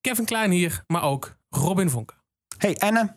[0.00, 2.16] Kevin Klein hier, maar ook Robin Vonken.
[2.56, 3.16] Hey Enne.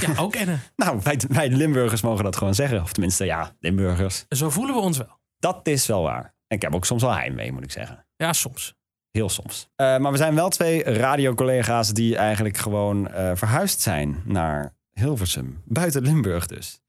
[0.00, 0.58] Ja, ook Enne.
[0.76, 2.82] nou, wij, wij Limburgers mogen dat gewoon zeggen.
[2.82, 4.24] Of tenminste, ja, Limburgers.
[4.28, 5.18] Zo voelen we ons wel.
[5.38, 6.34] Dat is wel waar.
[6.46, 8.06] En ik heb ook soms wel heimwee, moet ik zeggen.
[8.16, 8.74] Ja, soms.
[9.10, 9.68] Heel soms.
[9.76, 15.62] Uh, maar we zijn wel twee radiocollega's die eigenlijk gewoon uh, verhuisd zijn naar Hilversum.
[15.64, 16.80] Buiten Limburg dus.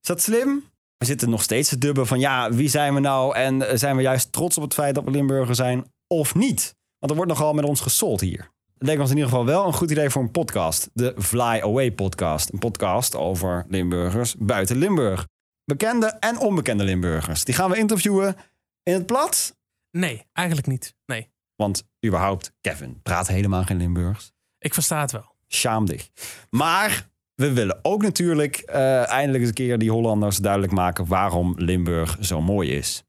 [0.00, 0.64] Is dat slim?
[0.96, 3.34] We zitten nog steeds te dubben van ja, wie zijn we nou?
[3.36, 6.74] En eh, zijn we juist trots op het feit dat we Limburger zijn of niet?
[6.98, 8.50] Want er wordt nogal met ons gesold hier.
[8.82, 10.90] Leek ons in ieder geval wel een goed idee voor een podcast.
[10.92, 12.52] De Fly Away podcast.
[12.52, 15.26] Een podcast over Limburgers buiten Limburg.
[15.64, 17.44] Bekende en onbekende Limburgers.
[17.44, 18.36] Die gaan we interviewen
[18.82, 19.56] in het plat?
[19.90, 20.94] Nee, eigenlijk niet.
[21.06, 21.30] Nee.
[21.56, 24.32] Want überhaupt, Kevin praat helemaal geen Limburgs.
[24.58, 25.34] Ik versta het wel.
[25.46, 26.10] Schaamdig.
[26.50, 31.54] Maar we willen ook natuurlijk uh, eindelijk eens een keer die Hollanders duidelijk maken waarom
[31.56, 33.02] Limburg zo mooi is.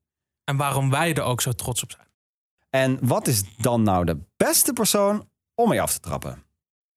[0.43, 2.07] En waarom wij er ook zo trots op zijn.
[2.69, 5.31] En wat is dan nou de beste persoon
[5.63, 6.43] om mee af te trappen?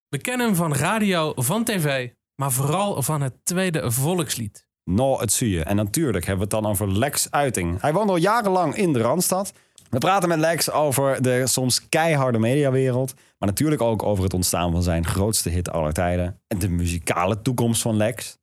[0.09, 4.67] We kennen hem van radio, van tv, maar vooral van het tweede volkslied.
[4.84, 5.62] Nou, het zie je.
[5.62, 7.81] En natuurlijk hebben we het dan over Lex Uiting.
[7.81, 9.53] Hij woont al jarenlang in de Randstad.
[9.91, 13.14] We praten met Lex over de soms keiharde mediawereld.
[13.14, 16.41] Maar natuurlijk ook over het ontstaan van zijn grootste hit aller tijden.
[16.47, 18.39] En de muzikale toekomst van Lex.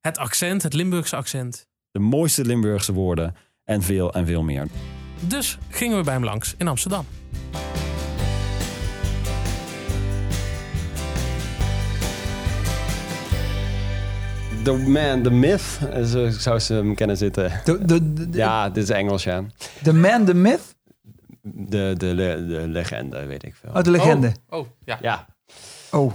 [0.00, 1.66] Het accent, het Limburgse accent.
[1.90, 3.34] De mooiste Limburgse woorden.
[3.64, 4.66] En veel en veel meer.
[5.20, 7.06] Dus gingen we bij hem langs in Amsterdam.
[14.68, 17.60] The Man, The Myth, zo zou ze hem kennen zitten.
[17.64, 19.44] De, de, de, ja, dit is Engels, ja.
[19.82, 20.76] The Man, The Myth?
[21.42, 23.70] De, de, de, de legende, weet ik veel.
[23.74, 24.32] Oh, de legende.
[24.48, 24.98] Oh, oh ja.
[25.00, 25.26] Ja.
[25.90, 26.12] Oh.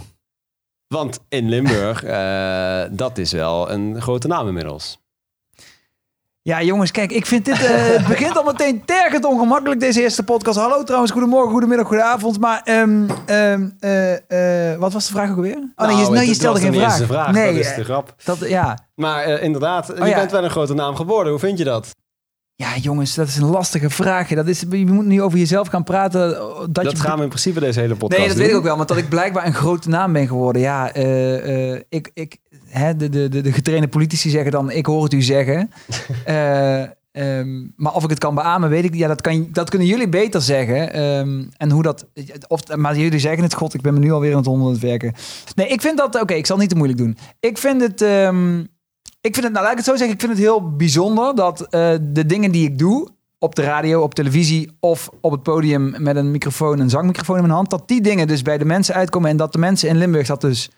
[0.87, 4.99] Want in Limburg, uh, dat is wel een grote naam inmiddels.
[6.45, 7.59] Ja, jongens, kijk, ik vind dit.
[7.59, 10.57] Uh, het begint al meteen tergend ongemakkelijk, deze eerste podcast.
[10.57, 12.39] Hallo trouwens, goedemorgen, goedemiddag, goedenavond.
[12.39, 15.71] Maar um, um, uh, wat was de vraag ook alweer?
[15.75, 17.05] Oh nee, je, nou, je stelde geen vraag.
[17.05, 17.31] vraag.
[17.31, 18.15] Nee, dat is de grap.
[18.23, 18.87] Dat, ja.
[18.95, 20.15] Maar inderdaad, oh, je ja.
[20.15, 21.31] bent wel een grote naam geworden.
[21.31, 21.95] Hoe vind je dat?
[22.55, 24.27] Ja, jongens, dat is een lastige vraag.
[24.27, 26.29] Dat is, je moet niet over jezelf gaan praten.
[26.29, 26.97] Dat, dat je...
[26.97, 28.45] gaan we in principe deze hele podcast Nee, dat doen.
[28.45, 28.77] weet ik ook wel.
[28.77, 30.61] Want dat ik blijkbaar een grote naam ben geworden.
[30.61, 32.37] Ja, uh, uh, ik, ik,
[32.73, 35.69] hè, de, de, de, de getrainde politici zeggen dan, ik hoor het u zeggen.
[36.27, 36.83] uh,
[37.17, 40.09] Um, maar of ik het kan beamen, weet ik Ja, dat, kan, dat kunnen jullie
[40.09, 41.01] beter zeggen.
[41.01, 42.07] Um, en hoe dat.
[42.47, 44.79] Of, maar jullie zeggen het, God, ik ben me nu alweer aan het onder het
[44.79, 45.13] werken.
[45.55, 46.07] Nee, ik vind dat.
[46.07, 47.17] Oké, okay, ik zal niet te moeilijk doen.
[47.39, 48.01] Ik vind het.
[48.01, 48.67] Um,
[49.21, 51.61] ik vind het, nou laat ik het zo zeggen, ik vind het heel bijzonder dat
[51.61, 51.67] uh,
[52.01, 53.07] de dingen die ik doe.
[53.39, 57.41] Op de radio, op televisie of op het podium met een microfoon, een zangmicrofoon in
[57.41, 57.69] mijn hand.
[57.69, 59.29] Dat die dingen dus bij de mensen uitkomen.
[59.29, 60.69] En dat de mensen in Limburg dat dus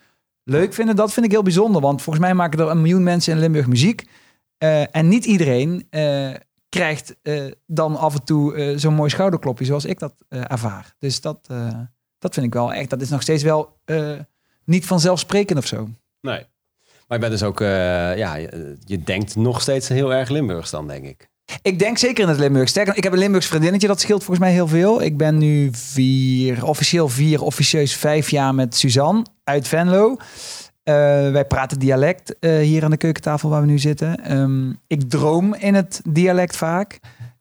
[0.48, 0.96] leuk vinden.
[0.96, 1.80] Dat vind ik heel bijzonder.
[1.80, 4.04] Want volgens mij maken er een miljoen mensen in Limburg muziek.
[4.58, 6.34] Uh, en niet iedereen uh,
[6.68, 10.94] krijgt uh, dan af en toe zo'n mooi schouderklopje zoals ik dat ervaar.
[10.98, 11.46] Dus dat,
[12.18, 12.90] dat vind ik wel echt.
[12.90, 13.78] Dat is nog steeds wel
[14.64, 15.88] niet vanzelfsprekend of zo.
[16.20, 16.44] Nee.
[17.08, 21.04] Maar je bent dus ook, ja, je, denkt nog steeds heel erg Limburgs dan, denk
[21.04, 21.28] ik.
[21.62, 22.70] Ik denk zeker in het Limburgs.
[22.70, 25.02] Sterker, ik heb een Limburgs vriendinnetje, dat scheelt volgens mij heel veel.
[25.02, 30.10] Ik ben nu vier, officieel vier, officieus vijf jaar met Suzanne uit Venlo.
[30.10, 30.94] Uh,
[31.30, 34.36] wij praten dialect uh, hier aan de keukentafel waar we nu zitten.
[34.38, 37.00] Um, ik droom in het dialect vaak.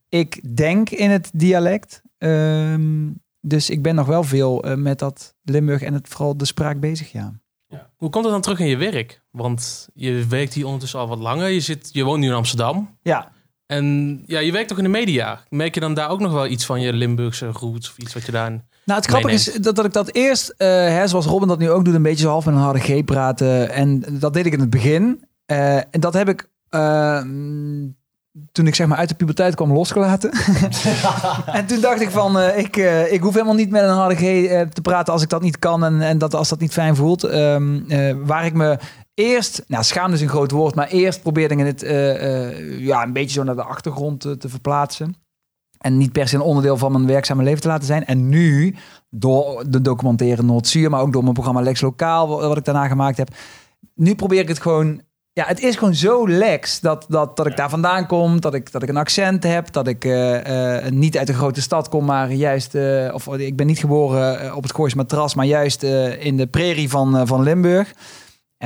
[0.10, 2.02] Ik denk in het dialect.
[2.18, 6.46] Um, dus ik ben nog wel veel uh, met dat Limburg en het, vooral de
[6.46, 7.34] spraak bezig, ja.
[7.68, 7.90] ja.
[7.96, 9.22] Hoe komt het dan terug in je werk?
[9.32, 11.50] Want je werkt hier ondertussen al wat langer.
[11.50, 12.98] Je, zit, je woont nu in Amsterdam.
[13.02, 13.32] Ja.
[13.66, 15.42] En ja, je werkt ook in de media.
[15.50, 18.26] Merk je dan daar ook nog wel iets van je Limburgse roots of iets wat
[18.26, 18.50] je daar...
[18.50, 21.70] Nou, het grappige is dat, dat ik dat eerst, uh, hè, zoals Robin dat nu
[21.70, 23.70] ook doet, een beetje zo half met een harde G praten.
[23.70, 25.24] En dat deed ik in het begin.
[25.52, 27.22] Uh, en dat heb ik uh,
[28.52, 30.32] toen ik zeg maar uit de puberteit kwam losgelaten.
[31.46, 32.76] en toen dacht ik van, ik,
[33.10, 34.20] ik hoef helemaal niet met een harde G
[34.74, 35.86] te praten als ik dat niet kan.
[35.86, 37.24] En, en dat als dat niet fijn voelt.
[37.24, 37.86] Um,
[38.26, 38.78] waar ik me
[39.16, 41.82] eerst, nou schaam is een groot woord, maar eerst probeerde ik het
[42.80, 45.16] ja, een beetje zo naar de achtergrond te, te verplaatsen.
[45.78, 48.06] En niet per se een onderdeel van mijn werkzame leven te laten zijn.
[48.06, 48.76] En nu,
[49.10, 53.18] door de documentaire Noord-Zuur, maar ook door mijn programma Lex Lokaal, wat ik daarna gemaakt
[53.18, 53.30] heb.
[53.96, 55.02] Nu probeer ik het gewoon.
[55.32, 58.72] Ja, het is gewoon zo lex dat, dat, dat ik daar vandaan kom, dat ik,
[58.72, 62.06] dat ik een accent heb, dat ik uh, uh, niet uit een grote stad kom,
[62.06, 65.84] maar juist, uh, of ik ben niet geboren op het Goois matras, maar juist
[66.20, 67.94] in de prairie van, van Limburg.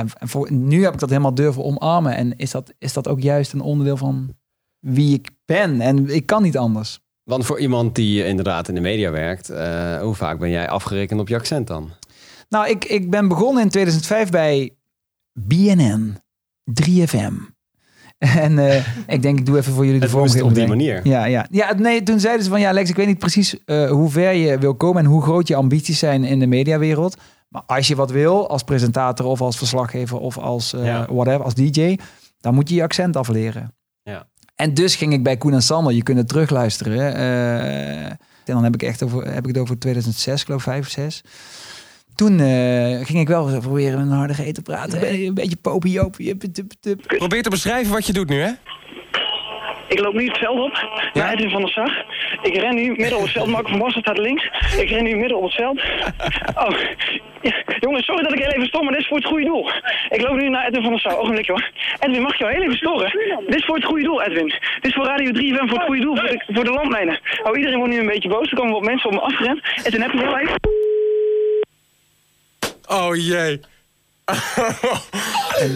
[0.00, 2.16] En, en voor, nu heb ik dat helemaal durven omarmen.
[2.16, 4.34] En is dat, is dat ook juist een onderdeel van
[4.78, 5.80] wie ik ben?
[5.80, 7.00] En ik kan niet anders.
[7.22, 11.20] Want voor iemand die inderdaad in de media werkt, uh, hoe vaak ben jij afgerekend
[11.20, 11.90] op je accent dan?
[12.48, 14.76] Nou, ik, ik ben begonnen in 2005 bij
[15.32, 16.18] BNN,
[16.82, 17.34] 3FM.
[18.18, 20.44] En eh, ik denk, ik doe even voor jullie de vormgeving.
[20.44, 21.00] op die manier.
[21.06, 21.46] Ja, ja.
[21.50, 24.32] ja, nee, toen zeiden ze van ja, Lex, ik weet niet precies eh, hoe ver
[24.32, 27.16] je wil komen en hoe groot je ambities zijn in de mediawereld.
[27.50, 31.06] Maar als je wat wil, als presentator of als verslaggever of als eh, Ja.
[31.10, 31.96] whatever, als DJ,
[32.40, 33.74] dan moet je je accent afleren.
[34.02, 34.28] Ja.
[34.54, 37.14] En dus ging ik bij Koen en Sander, je kunt het terugluisteren.
[37.14, 38.04] eh,
[38.44, 41.22] en dan heb ik echt over, heb ik het over 2006, geloof ik, 5, 6.
[42.14, 45.12] Toen eh, ging ik wel eens proberen met een harde G te praten.
[45.24, 46.16] Een beetje jup.
[47.18, 48.50] Probeer te beschrijven wat je doet nu, hè?
[49.90, 50.74] Ik loop nu het veld op,
[51.12, 52.04] naar Edwin van der Sar.
[52.42, 53.48] Ik ren nu midden op het veld.
[53.48, 54.44] Marco van Basten staat links.
[54.78, 55.80] Ik ren nu midden op het veld.
[56.64, 56.78] Oh,
[57.42, 59.70] ja, jongens, sorry dat ik heel even stom, maar dit is voor het goede doel.
[60.08, 61.18] Ik loop nu naar Edwin van der Sar.
[61.18, 61.70] Ogenblikje hoor.
[61.98, 63.10] Edwin, mag ik jou heel even storen?
[63.46, 64.46] Dit is voor het goede doel, Edwin.
[64.80, 67.20] Dit is voor Radio 3 FM voor het goede doel, voor de, voor de landmijnen.
[67.42, 68.50] Oh, iedereen wordt nu een beetje boos.
[68.50, 69.60] Er komen wat mensen op me afgerend.
[69.84, 70.58] En toen heb je heel even...
[72.88, 73.60] Oh jee.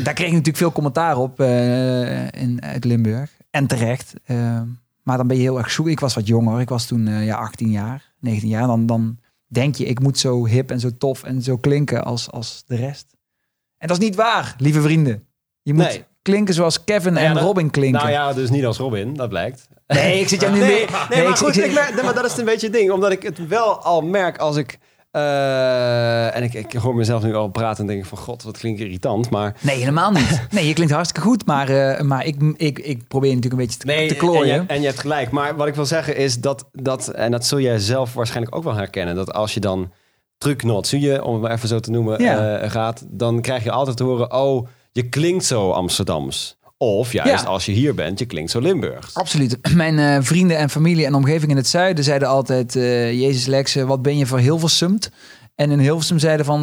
[0.05, 3.31] Daar kreeg ik natuurlijk veel commentaar op eh, in, uit Limburg.
[3.55, 4.13] En terecht.
[4.25, 4.61] Eh,
[5.03, 5.89] maar dan ben je heel erg zoek.
[5.89, 6.61] Ik was wat jonger.
[6.61, 8.67] Ik was toen eh, ja, 18 jaar, 19 jaar.
[8.67, 12.31] Dan, dan denk je, ik moet zo hip en zo tof en zo klinken als,
[12.31, 13.07] als de rest.
[13.79, 15.27] En dat is niet waar, lieve vrienden.
[15.63, 16.05] Je moet Nee.
[16.23, 18.01] klinken zoals Kevin Nou ja, en dat- Robin klinken.
[18.01, 19.69] Nou ja, dus niet als Robin, dat blijkt.
[19.87, 20.79] Nee, ik zit jou nu Nee, mee.
[21.09, 22.91] nee, maar ik- goed, ik- ik maar dat is een beetje het ding.
[22.91, 24.79] Omdat ik het wel al merk als ik...
[25.15, 28.19] eh, en ik, ik hoor mezelf nu al praten en denk van...
[28.19, 29.31] God, wat klinkt irritant.
[29.31, 30.47] Maar Nee, helemaal niet.
[30.51, 31.47] Nee, je klinkt hartstikke goed.
[31.47, 34.55] Maar, eh, maar ik, ik, ik probeer natuurlijk een beetje te, Nee, te klooien.
[34.55, 35.31] En je, en je hebt gelijk.
[35.31, 38.65] Maar wat ik wil zeggen is dat, dat, en dat zul jij zelf waarschijnlijk ook
[38.65, 39.93] wel herkennen, dat als je dan
[40.39, 42.59] trucknot, zie je, om het maar even zo te noemen, Ja.
[42.59, 46.57] eh, gaat, dan krijg je altijd te horen, oh, je klinkt zo Amsterdams.
[46.85, 47.49] Of juist Ja.
[47.49, 49.15] als je hier bent, je klinkt zo Limburgs.
[49.15, 49.59] Absoluut.
[49.75, 52.77] Mijn eh, vrienden en familie en omgeving in het zuiden zeiden altijd...
[52.77, 55.11] eh, Jezus Lex, eh, wat ben je voor Hilversumt?
[55.55, 56.63] En in Hilversum zeiden van...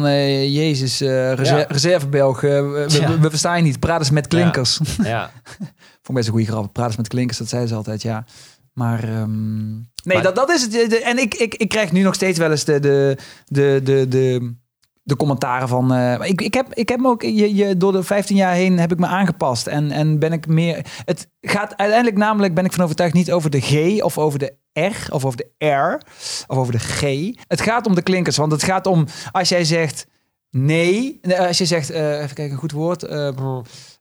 [0.50, 1.64] Jezus, reser Ja.
[1.68, 2.48] reservebelg, we,
[2.88, 3.18] we- Ja.
[3.18, 3.80] we verstaan je niet.
[3.80, 4.80] Praat eens met klinkers.
[5.02, 5.30] Ja,
[6.02, 6.72] Vond ik best een goede grap.
[6.72, 8.24] Praat eens met klinkers, dat zeiden ze altijd, ja.
[8.72, 11.00] Maar ehm, nee, Maar- dat, dat is het.
[11.02, 13.16] En ik, ik, ik krijg nu nog steeds wel eens de, de,
[13.46, 14.54] de, de, de,
[15.02, 15.92] de commentaren van...
[15.94, 17.22] eh, ik, ik, heb, ik heb me ook...
[17.22, 19.66] Je, je, door de 15 jaar heen heb ik me aangepast.
[19.66, 20.86] En, en ben ik meer...
[21.04, 24.54] Het gaat uiteindelijk namelijk, ben ik van overtuigd, niet over de G of over de
[24.72, 26.00] R of over de R
[26.46, 27.00] of over de G.
[27.46, 28.36] Het gaat om de klinkers.
[28.36, 29.06] Want het gaat om...
[29.32, 30.06] Als jij zegt
[30.50, 31.20] nee...
[31.38, 31.90] Als je zegt...
[31.90, 33.02] eh, even kijken, een goed woord.
[33.02, 33.28] eh,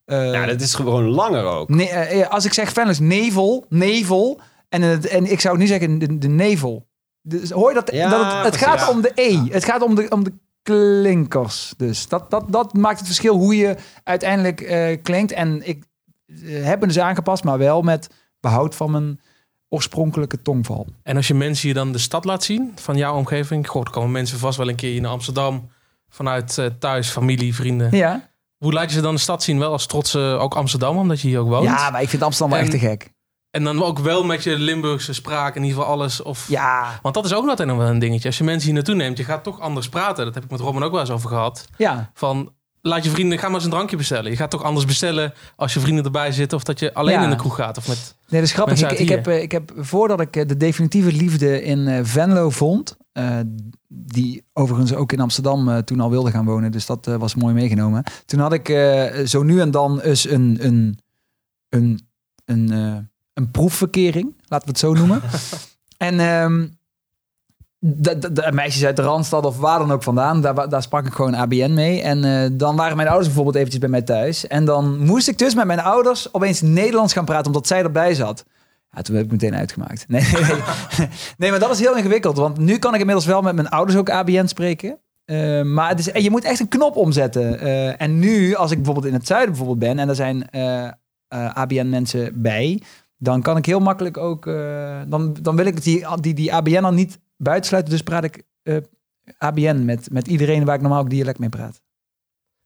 [0.06, 1.70] ja, dat is gewoon langer ook.
[1.70, 4.40] Nee, als ik zeg Venus, nevel, nevel.
[4.70, 6.88] En, het, en ik zou nu zeggen de, de nevel.
[7.22, 7.92] Dus hoor je dat?
[7.92, 9.38] Ja, dat het, gaat om de E.
[9.50, 10.34] Het gaat om de, om de
[10.64, 11.74] klinkers.
[11.78, 15.32] Dus dat, dat, dat maakt het verschil hoe je uiteindelijk eh, klinkt.
[15.32, 15.84] En ik
[16.26, 18.10] eh, heb me dus aangepast, maar wel met
[18.40, 19.20] behoud van mijn
[19.70, 20.88] oorspronkelijke tongval.
[21.04, 23.68] En als je mensen hier dan de stad laat zien van jouw omgeving.
[23.68, 25.70] Goh, komen mensen vast wel een keer hier naar Amsterdam.
[26.10, 27.96] Vanuit eh, thuis, familie, vrienden.
[27.98, 29.60] Ja, Hoe laat je ze dan de stad zien?
[29.60, 31.64] Wel als trotse ook Amsterdam, omdat je hier ook woont.
[31.66, 33.12] ja maar ik vind Amsterdam wel En- echt te gek.
[33.52, 36.22] En dan ook wel met je Limburgse spraak, in ieder geval alles.
[36.22, 36.48] Of...
[36.50, 38.28] Ja, Want dat is ook altijd nog wel een dingetje.
[38.28, 40.26] Als je mensen hier naartoe neemt, je gaat toch anders praten.
[40.26, 41.68] Dat heb ik met Robin ook wel eens over gehad.
[41.78, 42.12] ja.
[42.14, 44.32] Van, laat je vrienden, ga maar eens een drankje bestellen.
[44.32, 46.58] Je gaat toch anders bestellen als je vrienden erbij zitten...
[46.58, 47.24] of dat je alleen Ja.
[47.24, 47.78] in de kroeg gaat.
[47.78, 48.16] Of met...
[48.30, 48.82] Nee, dat is grappig.
[48.82, 52.50] Ik, ik, heb, eh, ik heb voordat ik eh, de definitieve liefde in eh, Venlo
[52.50, 52.98] vond,
[53.88, 58.04] die overigens ook in Amsterdam toen al wilde gaan wonen, dus dat was mooi meegenomen.
[58.26, 58.68] Toen had ik
[59.28, 61.00] zo nu en dan eens een, een,
[61.70, 62.00] een,
[62.46, 63.10] een,
[63.42, 65.22] een proefverkering, laten we het zo noemen.
[65.98, 66.68] en ehm,
[67.84, 71.06] de, de, de meisjes uit de Randstad of waar dan ook vandaan, daar, daar sprak
[71.06, 72.02] ik gewoon ABN mee.
[72.02, 74.48] En eh, dan waren mijn ouders bijvoorbeeld eventjes bij mij thuis.
[74.48, 78.14] En dan moest ik dus met mijn ouders opeens Nederlands gaan praten, omdat zij erbij
[78.14, 78.46] zat.
[78.92, 80.06] Ja, toen heb ik meteen uitgemaakt.
[80.08, 80.22] Nee,
[80.98, 81.08] nee,
[81.38, 81.50] nee.
[81.50, 82.38] maar dat is heel ingewikkeld.
[82.38, 85.00] Want nu kan ik inmiddels wel met mijn ouders ook ABN spreken.
[85.26, 87.60] Eh, maar het is, je moet echt een knop omzetten.
[87.60, 90.00] Eh, en nu, als ik bijvoorbeeld in het zuiden bijvoorbeeld ben...
[90.00, 90.50] en er zijn
[91.54, 92.82] ABN-mensen bij...
[93.22, 94.48] dan kan ik heel makkelijk ook...
[94.48, 97.94] eh, dan, dan wil ik die, die, die ABN dan niet buitensluiten.
[97.94, 98.78] Dus praat ik eh,
[99.38, 101.82] ABN met, met iedereen waar ik normaal ook dialect mee praat.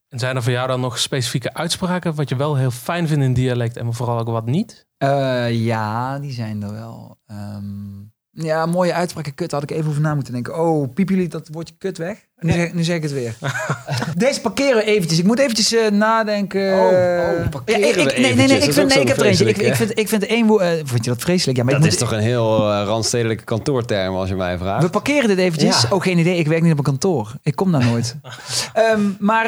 [0.08, 2.14] En zijn er voor jou dan nog specifieke uitspraken...
[2.14, 4.86] wat je wel heel fijn vindt in dialect en vooral ook wat niet?
[4.96, 7.18] Eh, ja, die zijn er wel.
[7.26, 8.02] Ehm,
[8.36, 9.34] ja, mooie uitspraken.
[9.34, 10.58] Kut, had ik even over na moeten denken.
[10.60, 12.24] Oh, piep jullie dat woordje kut weg?
[12.40, 13.34] Nu, zeg, nu zeg ik het weer.
[14.16, 15.18] Deze parkeren we eventjes.
[15.18, 16.72] Ik moet eventjes eh, nadenken.
[16.72, 19.24] Oh, oh, parkeren Ja, ik, we nee, nee, nee, ik vind, nee, ik heb er
[19.26, 19.48] eentje.
[19.48, 20.62] Ik, vind, ik vind één woord...
[20.62, 21.58] eh, vond je dat vreselijk?
[21.58, 24.82] Ja, maar Dat is toch een heel eh, randstedelijke kantoorterm als je mij vraagt.
[24.82, 25.82] we parkeren dit eventjes.
[25.82, 25.88] Ja.
[25.90, 26.38] Oh, geen idee.
[26.38, 27.32] Ik werk niet op een kantoor.
[27.42, 28.16] Ik kom daar nooit.
[28.72, 29.46] Ehm, maar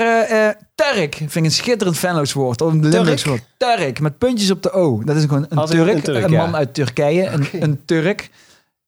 [0.74, 2.60] Turk vind ik een schitterend Venlo's woord.
[2.60, 3.42] Of een Limburgs woord.
[3.56, 5.02] Turk, met puntjes op de O.
[5.04, 5.88] Dat is gewoon een Turk.
[5.88, 6.42] een Een, Turk, ja.
[6.42, 7.26] man uit Turkije.
[7.26, 8.30] Een, een Turk.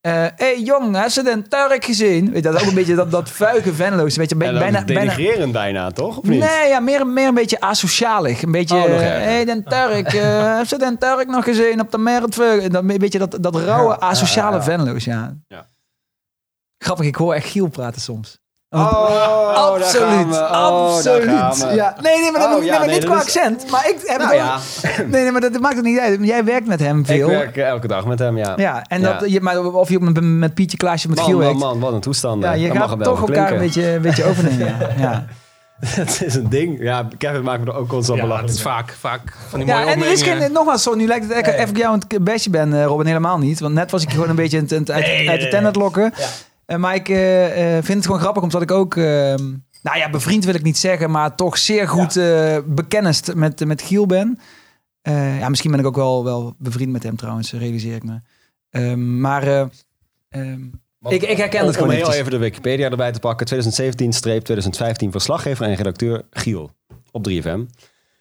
[0.00, 2.25] Hé hey, jong, heb ze den Turk gezien?
[2.30, 4.16] Weet je, dat is ook een beetje dat, dat vuige Venlo's.
[4.16, 6.19] Weet je, een beetje, En dan bijna, bijna, denigrerend bijna, toch?
[6.19, 6.40] Of niet?
[6.40, 8.42] Nee, ja, meer, meer een beetje asocialig.
[8.42, 9.23] Een beetje, Oh, hé, erger.
[9.23, 12.69] hey, den Turk, eh, heb ze den Turk nog gezien op de Mertveu?
[12.69, 14.62] Dat, een beetje dat, dat rauwe, asociale ja.
[14.62, 15.37] Venlo's, ja.
[15.49, 15.66] Ja.
[16.78, 18.39] Grappig, ik hoor echt Giel praten soms.
[18.72, 20.36] Oh, daar absoluut, gaan we.
[20.36, 21.70] Oh, daar gaan absoluut.
[21.70, 21.76] we.
[21.76, 23.70] Ja, nee, nee, maar, dat, Oh, nee, ja, maar nee, niet dat qua is- accent.
[23.70, 24.58] Maar ik heb Nou het ja,
[25.10, 26.18] Nee, nee, maar dat maakt het niet uit.
[26.22, 27.28] Jij werkt met hem ik veel.
[27.28, 28.52] werk eh, elke dag met hem, ja.
[28.56, 29.18] Ja, en Ja.
[29.18, 31.60] dat, Je, maar of je met, met Pietje Klaasje met Man, Giel man, werkt.
[31.60, 32.42] man, wat een toestand.
[32.42, 34.66] Ja, je Dat mag gaat toch elkaar een beetje, een beetje overnemen.
[34.66, 34.76] Ja.
[34.98, 35.24] Ja.
[35.86, 36.82] Het is een ding.
[36.82, 38.52] Ja, Kevin maakt me er ook constant Ja, belachelijk.
[38.56, 41.06] dat is vaak, vaak van die Ja, mooie en er is geen, nogmaals, zo, nu
[41.06, 43.60] lijkt het echt even ik jou een bestje ben, eh, Robin, helemaal niet.
[43.60, 45.54] Want net was ik gewoon een beetje aan het- aan het- uit, uit de tent
[45.60, 46.12] aan het lokken.
[46.70, 49.34] Eh, maar ik eh, eh, vind het gewoon grappig, omdat ik ook, eh,
[49.82, 53.82] nou ja, bevriend wil ik niet zeggen, maar toch zeer goed eh bekennist met, met
[53.82, 54.38] Giel ben.
[55.02, 58.18] Ja, misschien ben ik ook wel, wel bevriend met hem trouwens, realiseer ik me.
[58.70, 59.66] Ehm, maar eh,
[60.28, 60.62] ehm,
[61.08, 62.16] ik, ik herken het Om gewoon heel eventjes.
[62.20, 63.46] even de Wikipedia erbij te pakken.
[65.06, 66.70] 2017-2015 verslaggever en redacteur Giel
[67.10, 67.60] op 3FM.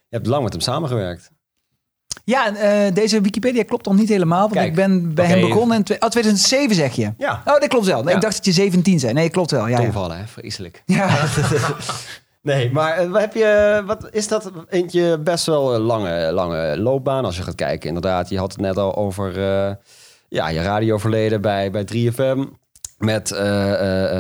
[0.08, 1.32] Je hebt lang met hem samengewerkt.
[2.24, 5.78] Ja, eh, deze Wikipedia klopt nog niet helemaal, want Kijk, ik ben bij hem begonnen
[5.78, 7.14] in oh, 2007 zeg je.
[7.18, 7.42] Ja.
[7.46, 8.04] Oh, dat klopt wel.
[8.04, 8.16] Nee, Ja.
[8.16, 9.14] Ik dacht dat je 17 zei.
[9.14, 9.68] Nee, klopt wel.
[9.68, 9.84] Ja, ja.
[9.84, 10.28] Tomvallen, hè?
[10.28, 10.84] Vreselijk.
[10.86, 11.10] ja.
[12.42, 16.78] Nee, maar eh, wat heb je, wat is dat eentje best wel een lange, lange
[16.78, 17.88] loopbaan als je gaat kijken.
[17.88, 19.76] Inderdaad, je had het net al over eh,
[20.30, 22.40] ja, je radioverleden bij, bij 3FM.
[22.98, 23.30] Met,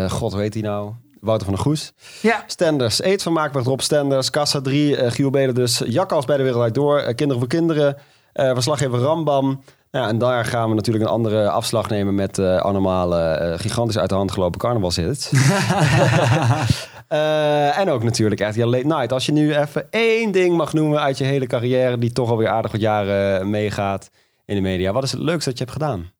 [0.09, 0.93] god, hoe heet hij nou?
[1.21, 1.93] Wouter van der Goes.
[2.21, 2.43] ja.
[2.47, 4.29] Stenders, Eetvermaak met Rob Stenders.
[4.29, 5.81] Kassa 3, eh Giel Belen dus.
[5.85, 6.99] Jakkals bij de Wereld Draait Door.
[6.99, 7.95] eh, Kinderen voor Kinderen.
[8.33, 9.61] eh verslaggever Rambam.
[9.91, 13.97] Ja, en daar gaan we natuurlijk een andere afslag nemen met eh allemaal eh, gigantisch
[13.97, 15.31] uit de hand gelopen carnavalshits.
[17.09, 19.11] Eh, en ook natuurlijk echt je late night.
[19.11, 21.97] Als je nu even één ding mag noemen uit je hele carrière...
[21.97, 24.09] die toch alweer aardig wat jaren meegaat
[24.45, 24.91] in de media.
[24.91, 26.11] Wat is het leukste dat je hebt gedaan?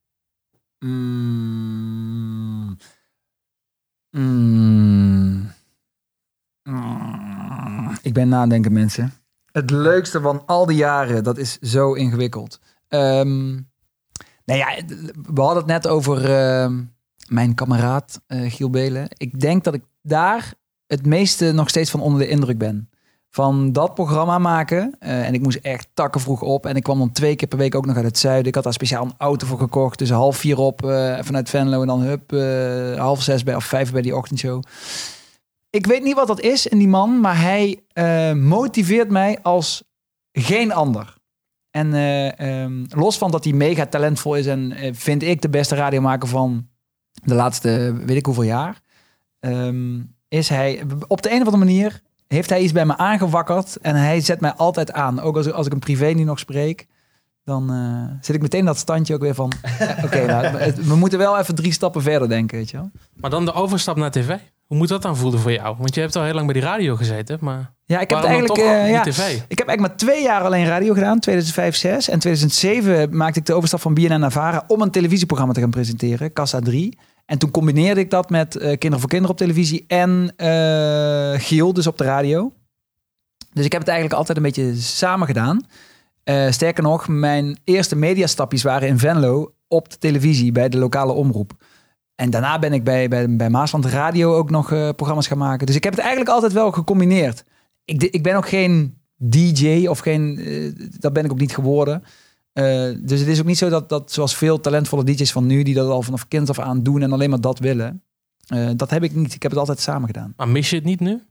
[0.79, 2.28] Mm.
[4.11, 5.51] Mm.
[8.01, 9.13] Ik ben nadenken, mensen.
[9.51, 12.59] Het leukste van al die jaren, dat is zo ingewikkeld.
[12.87, 13.55] Ehm
[14.49, 14.75] nou ja,
[15.33, 16.83] we hadden het net over ehm,
[17.27, 19.07] mijn kameraad eh, Giel Belen.
[19.17, 20.53] Ik denk dat ik daar
[20.87, 22.89] het meeste nog steeds van onder de indruk ben.
[23.31, 24.95] Van dat programma maken.
[24.99, 26.65] eh, en ik moest echt takken vroeg op.
[26.65, 28.47] En ik kwam dan twee keer per week ook nog uit het zuiden.
[28.47, 29.99] Ik had daar speciaal een auto voor gekocht.
[29.99, 31.81] Dus half vier op eh, vanuit Venlo.
[31.81, 34.63] En dan hup, eh, half zes bij, of vijf bij die ochtendshow.
[35.69, 37.19] Ik weet niet wat dat is in die man.
[37.19, 37.79] Maar hij
[38.35, 39.83] motiveert mij als
[40.31, 41.17] geen ander.
[41.71, 44.45] En eh, ehm, los van dat hij mega talentvol is.
[44.45, 46.67] En vind ik de beste radiomaker van
[47.23, 48.81] de laatste weet ik hoeveel jaar.
[49.39, 52.01] ehm, is hij op de een of andere manier
[52.33, 55.19] heeft hij iets bij me aangewakkerd en hij zet mij altijd aan.
[55.19, 56.87] Ook als, als ik een privé nu nog spreek,
[57.43, 59.51] dan eh, zit ik meteen in dat standje ook weer van...
[60.05, 62.91] Oké, nou, we moeten wel even drie stappen verder denken, weet je wel.
[63.15, 64.35] Maar dan de overstap naar tv.
[64.65, 65.75] Hoe moet dat dan voelen voor jou?
[65.77, 68.53] Want je hebt al heel lang bij die radio gezeten, maar Ja, ik heb eigenlijk...
[68.53, 69.33] toch eh, ja, niet tv?
[69.47, 72.09] Ik heb eigenlijk maar twee jaar alleen radio gedaan, 2005, 6.
[72.09, 75.69] En 2007 maakte ik de overstap van BNN naar Vara om een televisieprogramma te gaan
[75.69, 76.97] presenteren, Kassa 3.
[77.29, 81.73] En toen combineerde ik dat met eh, Kinderen voor Kinderen op televisie en eh Giel,
[81.73, 82.53] dus op de radio.
[83.53, 85.65] Dus ik heb het eigenlijk altijd een beetje samen gedaan.
[86.23, 91.11] Eh, sterker nog, mijn eerste mediastapjes waren in Venlo op de televisie bij de lokale
[91.11, 91.51] omroep.
[92.15, 95.65] En daarna ben ik bij, bij, bij Maasland Radio ook nog programma's gaan maken.
[95.65, 97.43] Dus ik heb het eigenlijk altijd wel gecombineerd.
[97.85, 100.39] Ik, ik ben ook geen DJ of geen.
[100.99, 102.03] dat ben ik ook niet geworden.
[102.53, 105.63] Eh, dus het is ook niet zo dat, dat zoals veel talentvolle DJ's van nu,
[105.63, 108.03] die dat al vanaf kind af aan doen en alleen maar dat willen.
[108.47, 109.33] Eh, dat heb ik niet.
[109.33, 110.33] Ik heb het altijd samen gedaan.
[110.37, 111.21] Maar mis je het niet nu?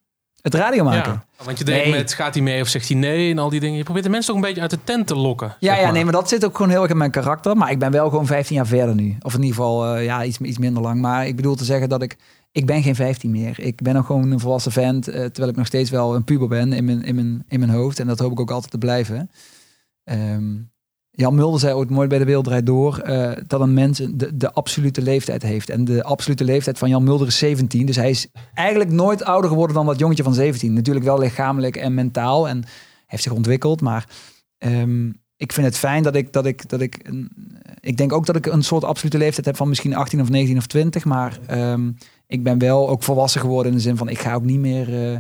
[0.43, 1.13] Het radio maken.
[1.39, 1.93] Ja, want je denkt Nee.
[1.95, 3.77] met gaat hij mee of zegt hij nee en al die dingen.
[3.77, 5.57] Je probeert de mensen ook een beetje uit de tent te lokken.
[5.61, 7.57] Ja, ja, nee, maar dat zit ook gewoon heel erg in mijn karakter.
[7.57, 9.17] Maar ik ben wel gewoon 15 jaar verder nu.
[9.23, 11.01] Of in ieder geval, eh, ja, iets, iets minder lang.
[11.01, 12.17] Maar ik bedoel te zeggen dat ik...
[12.53, 13.61] Ik ben geen 15 meer.
[13.61, 15.09] Ik ben ook gewoon een volwassen vent.
[15.09, 17.73] eh, terwijl ik nog steeds wel een puber ben in mijn, in mijn, in mijn
[17.73, 17.99] hoofd.
[18.01, 19.31] En dat hoop ik ook altijd te blijven.
[20.05, 20.55] Ehm,
[21.19, 22.99] Jan Mulder zei ooit mooi bij de Wereld Door...
[22.99, 25.71] eh, dat een mens de, de absolute leeftijd heeft.
[25.71, 27.87] En de absolute leeftijd van Jan Mulder is 17.
[27.87, 30.73] Dus hij is eigenlijk nooit ouder geworden dan dat jongetje van 17.
[30.73, 32.49] Natuurlijk wel lichamelijk en mentaal.
[32.49, 32.65] En
[33.07, 33.81] heeft zich ontwikkeld.
[33.81, 34.09] Maar
[34.59, 37.31] ehm, ik vind het fijn dat ik, dat ik, dat ik, een-
[37.81, 40.57] ik denk ook dat ik een soort absolute leeftijd heb van misschien 18 of 19
[40.59, 41.05] of 20.
[41.05, 41.91] Maar ehm,
[42.27, 45.13] ik ben wel ook volwassen geworden in de zin van ik ga ook niet meer,
[45.13, 45.17] eh,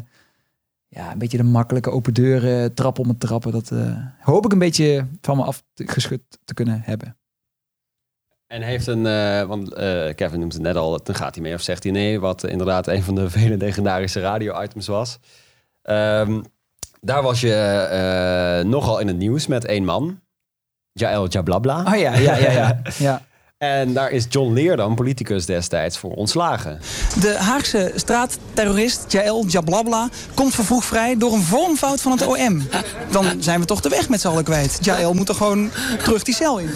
[0.88, 3.52] ja, een beetje de makkelijke open deuren trappen om het trappen.
[3.52, 7.16] Dat eh, hoop ik een beetje van me af te- geschud te kunnen hebben.
[8.46, 11.54] En heeft een, eh, want eh, Kevin noemt het net al, dan gaat hij mee
[11.54, 15.18] of zegt hij nee, wat inderdaad een van de vele legendarische radio-items was.
[15.82, 16.42] Ehm,
[17.00, 20.20] daar was je nogal in het nieuws met één man,
[20.92, 21.78] Jael Jablabla.
[21.86, 22.80] Oh ja, ja, ja, ja.
[22.98, 23.26] ja.
[23.58, 26.80] En daar is John Leerdam, politicus destijds, voor ontslagen.
[27.20, 32.68] De Haagse straatterrorist Jael Jablabla komt vervroegd vrij door een vormfout van het OM.
[33.10, 34.78] Dan zijn we toch de weg met z'n allen kwijt.
[34.80, 35.70] Jael moet er gewoon
[36.02, 36.70] terug die cel in.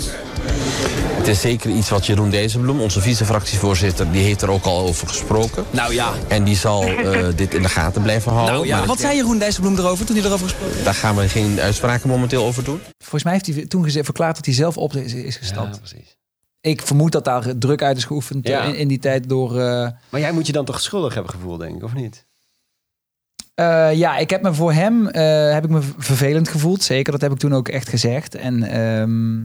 [1.16, 5.08] Het is zeker iets wat Jeroen Dijsselbloem, onze vice-fractievoorzitter, die heeft er ook al over
[5.08, 5.64] gesproken.
[5.70, 6.12] Nou ja.
[6.28, 8.54] En die zal eh, dit in de gaten blijven houden.
[8.54, 8.78] Nou ja.
[8.78, 10.84] Maar Wat zei Jeroen Dijsselbloem erover toen hij erover gesproken heeft?
[10.84, 12.80] daar gaan we geen uitspraken momenteel over doen.
[12.98, 15.78] Volgens mij heeft hij toen verklaard dat hij zelf op is, is gestapt.
[15.78, 16.16] precies.
[16.62, 18.62] Ik vermoed dat daar druk uit is geoefend Ja.
[18.62, 19.50] eh, in, in die tijd door...
[19.60, 22.26] eh, Maar jij moet je dan toch schuldig hebben gevoeld, denk ik, of niet?
[23.54, 25.06] Eh, ja, ik heb me voor hem
[25.54, 26.82] heb ik me vervelend gevoeld.
[26.82, 28.34] Zeker, dat heb ik toen ook echt gezegd.
[28.34, 29.40] En ehm,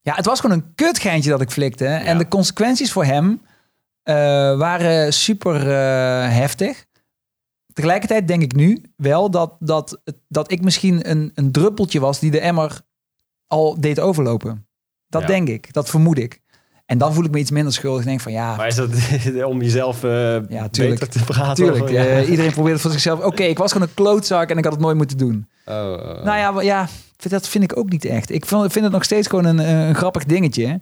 [0.00, 1.86] ja, het was gewoon een kutgeintje dat ik flikte.
[1.86, 3.42] En de consequenties voor hem
[4.58, 5.66] waren super
[6.30, 6.86] heftig.
[7.72, 12.30] Tegelijkertijd denk ik nu wel dat, dat, dat ik misschien een, een druppeltje was die
[12.30, 12.80] de emmer
[13.46, 14.68] al deed overlopen.
[15.08, 15.26] Dat Ja.
[15.26, 16.40] denk ik, dat vermoed ik.
[16.86, 18.00] En dan voel ik me iets minder schuldig.
[18.00, 18.90] Ik denk van ja, Maar is dat
[19.44, 21.00] om jezelf eh, Ja, tuurlijk.
[21.00, 21.54] beter te praten?
[21.54, 22.22] Tuurlijk, of- ja.
[22.22, 23.20] iedereen probeert voor zichzelf.
[23.24, 25.48] Oké, ik was gewoon een klootzak en ik had het nooit moeten doen.
[25.64, 26.24] Oh, oh.
[26.24, 28.30] Nou ja, ja, dat vind ik ook niet echt.
[28.30, 30.80] Ik vind, vind het nog steeds gewoon een, een grappig dingetje.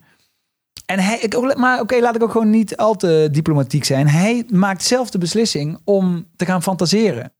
[0.87, 4.09] En hij, ik, ook- maar oké, laat ik ook gewoon niet al te diplomatiek zijn.
[4.09, 7.33] Hij maakt zelf de beslissing om te gaan fantaseren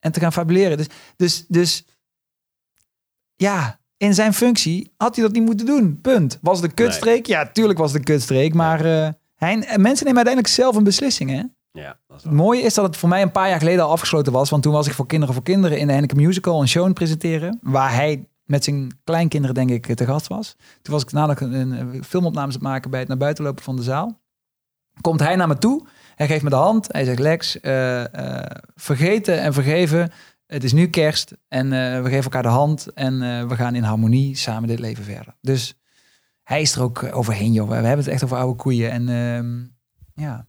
[0.00, 0.76] en te gaan fabuleren.
[0.76, 0.86] Dus,
[1.16, 1.84] dus, dus
[3.34, 6.00] ja, in zijn functie had hij dat niet moeten doen.
[6.00, 6.38] Punt.
[6.42, 7.26] Was een kutstreek?
[7.26, 8.54] Ja, tuurlijk was het een kutstreek.
[8.54, 11.42] Maar eh, hij, mensen nemen uiteindelijk zelf een beslissing, hè?
[11.70, 13.90] Ja, dat is Het mooie is dat het voor mij een paar jaar geleden al
[13.90, 14.50] afgesloten was.
[14.50, 17.58] Want toen was ik voor Kinderen voor Kinderen in de Henneke Musical een show presenteren.
[17.62, 20.56] Waar hij met zijn kleinkinderen, denk ik, te gast was.
[20.82, 23.64] Toen was ik namelijk een, een filmopnames aan het maken bij het naar buiten lopen
[23.64, 24.20] van de zaal.
[25.00, 25.86] Komt hij naar me toe.
[26.14, 26.86] Hij geeft me de hand.
[26.92, 30.12] Hij zegt, Lex, eh, eh, vergeten en vergeven.
[30.46, 32.86] Het is nu kerst en eh, we geven elkaar de hand.
[32.86, 35.34] En eh, we gaan in harmonie samen dit leven verder.
[35.40, 35.74] Dus
[36.42, 37.68] hij is er ook overheen, joh.
[37.68, 38.90] We hebben het echt over oude koeien.
[38.90, 39.64] En ehm,
[40.24, 40.46] ja,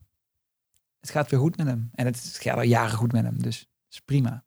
[1.00, 1.90] het gaat weer goed met hem.
[1.94, 3.42] En het gaat al jaren goed met hem.
[3.42, 4.44] Dus het is prima.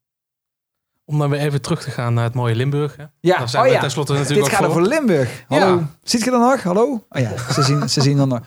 [1.04, 2.96] Om dan weer even terug te gaan naar het mooie Limburg.
[2.96, 3.04] Hè?
[3.20, 3.80] Ja, Daar zijn oh we ja.
[3.80, 4.68] tenslotte natuurlijk Dit gaat voor.
[4.68, 5.44] over Limburg.
[5.48, 5.78] Hallo.
[5.78, 5.88] Ja.
[6.02, 6.62] Ziet je dan nog?
[6.62, 7.06] Hallo?
[7.08, 8.40] Oh ja, ze zien, ze zien dan nog.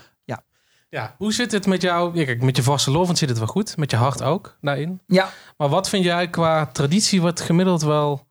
[0.91, 2.17] Ja, hoe zit het met jou?
[2.17, 3.77] Ja, kijk, met je vaste lovend zit het wel goed.
[3.77, 5.01] Met je hart ook daarin.
[5.07, 8.27] Ja, Maar wat vind jij qua traditie wat gemiddeld wel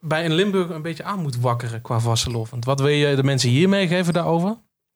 [0.00, 2.64] bij een Limburg een beetje aan moet wakkeren qua vaste lovend?
[2.64, 4.48] Wat wil je de mensen hier meegeven daarover?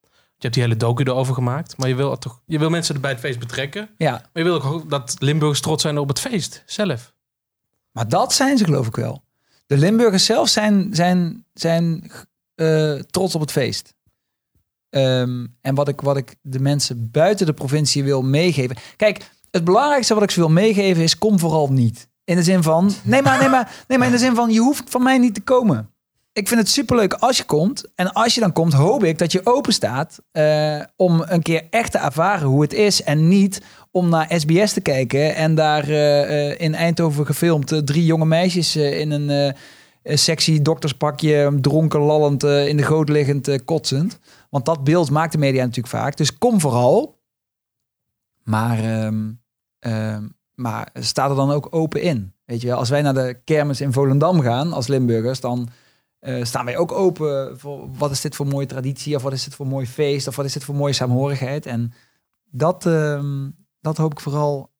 [0.03, 3.01] Je hebt die hele docu erover gemaakt, maar je wil, toch, je wil mensen er
[3.01, 3.89] bij het feest betrekken.
[3.97, 4.11] ja.
[4.11, 7.15] Maar je wil ook dat Limburgers trots zijn op het feest zelf.
[7.93, 9.25] Maar dat zijn ze geloof ik wel.
[9.67, 12.11] De Limburgers zelf zijn, zijn, zijn
[12.55, 13.95] eh, trots op het feest.
[14.93, 18.77] Ehm, en wat ik, wat ik de mensen buiten de provincie wil meegeven.
[18.97, 22.09] Kijk, het belangrijkste wat ik ze wil meegeven is: kom vooral niet.
[22.25, 24.61] In de zin van, nee maar, nee maar, nee maar in de zin van, je
[24.61, 25.91] hoeft van mij niet te komen.
[26.33, 27.85] Ik vind het superleuk als je komt.
[27.95, 31.67] En als je dan komt, hoop ik dat je open staat eh, om een keer
[31.71, 33.03] echt te ervaren hoe het is.
[33.03, 38.05] En niet om naar SBS te kijken en daar eh, eh, in Eindhoven gefilmd drie
[38.05, 39.55] jonge meisjes in een
[40.05, 44.19] sexy dokterspakje, dronken, lallend, in de goot liggend, kotsend.
[44.53, 46.17] Want dat beeld maakt de media natuurlijk vaak.
[46.17, 47.21] Dus kom vooral.
[48.43, 48.79] Maar,
[49.79, 52.35] ehm, maar sta er dan ook open in.
[52.45, 55.69] Weet je wel, als wij naar de kermis in Volendam gaan als Limburgers, dan
[56.19, 59.45] eh, staan wij ook open voor wat is dit voor mooie traditie, of wat is
[59.45, 61.67] dit voor mooi feest, of wat is dit voor mooie saamhorigheid.
[61.67, 61.93] En
[62.51, 64.72] dat, ehm, dat hoop ik vooral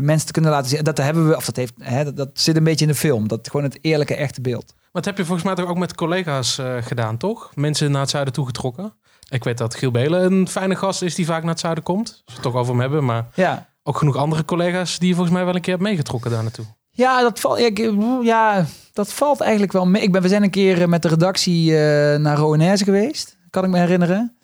[0.00, 0.84] mensen te kunnen laten zien.
[0.84, 3.28] Dat hebben we, of dat, heeft, hè, dat, dat zit een beetje in de film.
[3.28, 4.72] Dat gewoon het eerlijke, echte beeld.
[4.76, 7.50] Maar dat heb je volgens mij toch ook met collega's eh, gedaan, toch?
[7.54, 8.94] Mensen naar het zuiden toegetrokken.
[9.28, 12.08] Ik weet dat Giel Belen een fijne gast is die vaak naar het zuiden komt.
[12.08, 15.14] Als we het toch over hem hebben, maar Ja, ook genoeg andere collega's die je
[15.14, 16.64] volgens mij wel een keer hebt meegetrokken daar naartoe.
[16.90, 20.02] Ja, dat valt, ja, ik- ja, dat valt eigenlijk wel mee.
[20.02, 23.36] Ik ben, we zijn een keer eh, met de redactie eh, naar Roanaise geweest.
[23.50, 24.36] Kan ik me herinneren.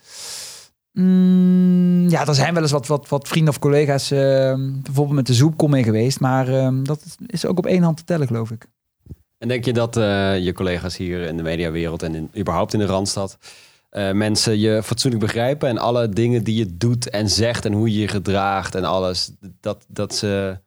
[1.01, 5.27] Mm, ja, er zijn wel eens wat, wat, wat vrienden of collega's eh, bijvoorbeeld met
[5.27, 6.21] de zoepkom mee geweest.
[6.21, 8.67] Maar eh, dat is ook op één hand te tellen, geloof ik.
[9.39, 12.79] En denk je dat eh, je collega's hier in de mediawereld en in, überhaupt in
[12.79, 13.39] de Randstad...
[13.91, 17.93] eh, mensen je fatsoenlijk begrijpen en alle dingen die je doet en zegt en hoe
[17.93, 19.31] je je gedraagt en alles,
[19.61, 20.61] dat, dat ze...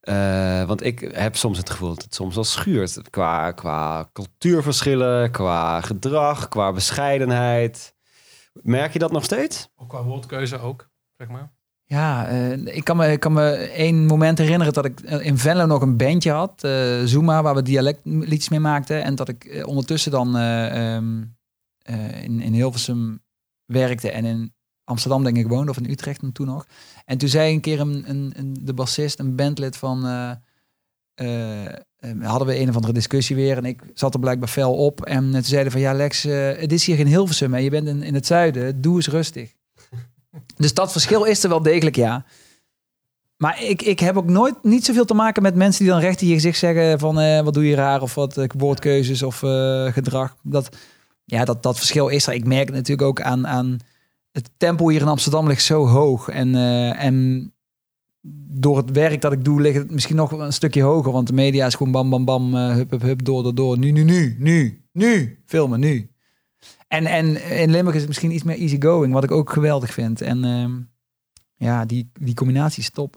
[0.00, 5.30] eh, want ik heb soms het gevoel dat het soms wel schuurt qua, qua cultuurverschillen,
[5.30, 7.93] qua gedrag, qua bescheidenheid.
[8.62, 9.68] Merk je dat nog steeds?
[9.76, 11.52] Ook qua woordkeuze ook, zeg maar.
[11.86, 15.38] Ja, eh, ik, kan me, ik kan me één moment herinneren dat ik eh, in
[15.38, 16.64] Venlo nog een bandje had.
[16.64, 19.02] eh Zuma, waar we dialectliedjes mee maakten.
[19.02, 21.22] En dat ik ondertussen dan eh, ehm,
[21.78, 23.22] eh, in, in Hilversum
[23.64, 25.70] werkte en in Amsterdam denk ik woonde.
[25.70, 26.66] Of in Utrecht en toen nog.
[27.04, 30.02] En toen zei een keer een, een, een, de bassist, een bandlid van...
[32.04, 33.56] eh, eh, eh, hadden we een of andere discussie weer.
[33.56, 35.04] En ik zat er blijkbaar fel op.
[35.04, 37.54] En toen zeiden van, ja Lex, eh, het is hier geen Hilversum.
[37.54, 38.80] En je bent in, in het zuiden.
[38.80, 39.52] Doe eens rustig.
[40.56, 42.24] dus dat verschil is er wel degelijk, ja.
[43.36, 46.20] Maar ik, ik heb ook nooit niet zoveel te maken met mensen die dan recht
[46.20, 49.38] in je gezicht zeggen van eh, wat doe je raar of wat eh, woordkeuzes of
[49.92, 50.36] gedrag.
[50.42, 50.76] Dat,
[51.24, 52.34] ja, dat, dat verschil is er.
[52.34, 53.78] Ik merk het natuurlijk ook aan, aan
[54.32, 56.28] het tempo hier in Amsterdam ligt zo hoog.
[56.28, 56.54] En,
[56.96, 57.52] en
[58.48, 61.12] door het werk dat ik doe ligt het misschien nog een stukje hoger.
[61.12, 63.78] Want de media is gewoon bam, bam, bam, eh, hup, hup, hup, door, door, door.
[63.78, 66.10] Nu, nu, nu, nu, nu, filmen, nu.
[66.88, 70.20] En, en in Limburg is het misschien iets meer easygoing, wat ik ook geweldig vind.
[70.20, 70.72] En ehm,
[71.54, 73.16] ja, die, die combinatie is top.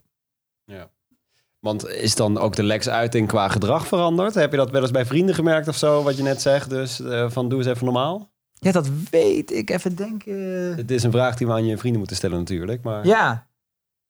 [1.59, 4.33] Want is dan ook de Lex-uiting qua gedrag veranderd?
[4.33, 6.69] Heb je dat wel eens bij vrienden gemerkt of zo, wat je net zegt?
[6.69, 8.29] Dus eh, van doe eens even normaal.
[8.53, 9.69] Ja, dat weet ik.
[9.69, 10.35] Even denken.
[10.77, 12.83] Het is een vraag die we aan je vrienden moeten stellen natuurlijk.
[12.83, 13.46] Maar Ja.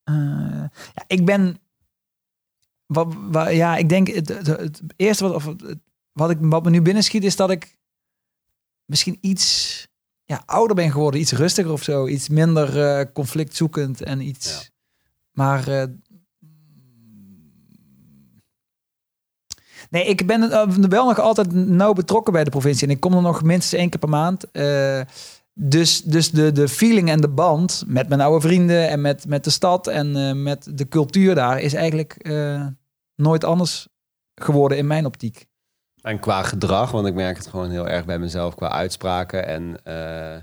[0.08, 1.58] Eh, ja, ik ben.
[2.86, 5.78] Wat, wa- ja, ik denk het, het, het eerste wat, of het-
[6.12, 7.78] wat, ik, wat me nu binnenschiet is dat ik
[8.86, 9.88] misschien iets
[10.24, 14.52] ja, ouder ben geworden, iets rustiger of zo, iets minder eh, conflictzoekend en iets.
[14.52, 14.62] Ja.
[15.32, 15.68] Maar.
[15.68, 15.84] eh,
[19.90, 23.14] nee, ik ben eh, wel nog altijd nauw betrokken bij de provincie en ik kom
[23.14, 24.46] er nog minstens één keer per maand.
[25.60, 29.44] Dus, dus de, de feeling en de band met mijn oude vrienden en met, met
[29.44, 32.66] de stad en eh, met de cultuur daar is eigenlijk eh,
[33.16, 33.88] nooit anders
[34.36, 35.46] geworden in mijn optiek.
[36.02, 39.48] En qua gedrag, want ik merk het gewoon heel erg bij mezelf qua uitspraken.
[39.48, 40.42] En eh,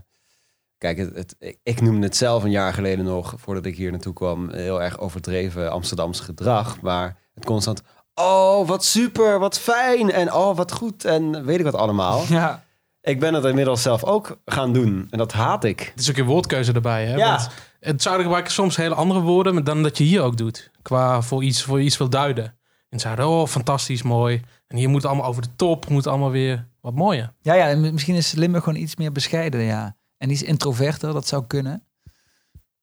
[0.79, 4.51] kijk, het, ik noemde het zelf een jaar geleden nog, voordat ik hier naartoe kwam,
[4.51, 6.81] heel erg overdreven Amsterdams gedrag.
[6.81, 7.83] Maar het constant,
[8.15, 12.23] oh wat super, wat fijn en oh wat goed en weet ik wat allemaal.
[12.29, 12.65] Ja,
[13.05, 15.81] Ik ben het inmiddels zelf ook gaan doen en dat haat ik.
[15.81, 17.07] Het is ook je woordkeuze erbij.
[17.07, 17.17] Hè?
[17.17, 17.29] Ja.
[17.29, 17.49] Want
[17.81, 20.71] het zouden gebruiken soms hele andere woorden maar dan dat je hier ook doet.
[20.83, 22.59] Qua voor iets, voor iets wil duiden.
[22.89, 24.41] En zouden, oh, fantastisch, mooi.
[24.67, 27.33] En hier moet het allemaal over de top, moet allemaal weer wat mooier.
[27.41, 29.97] ja, ja en misschien is Limburg gewoon iets meer bescheiden, ja.
[30.19, 31.83] En iets introverter, dat zou kunnen.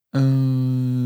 [0.10, 1.02] Ehm,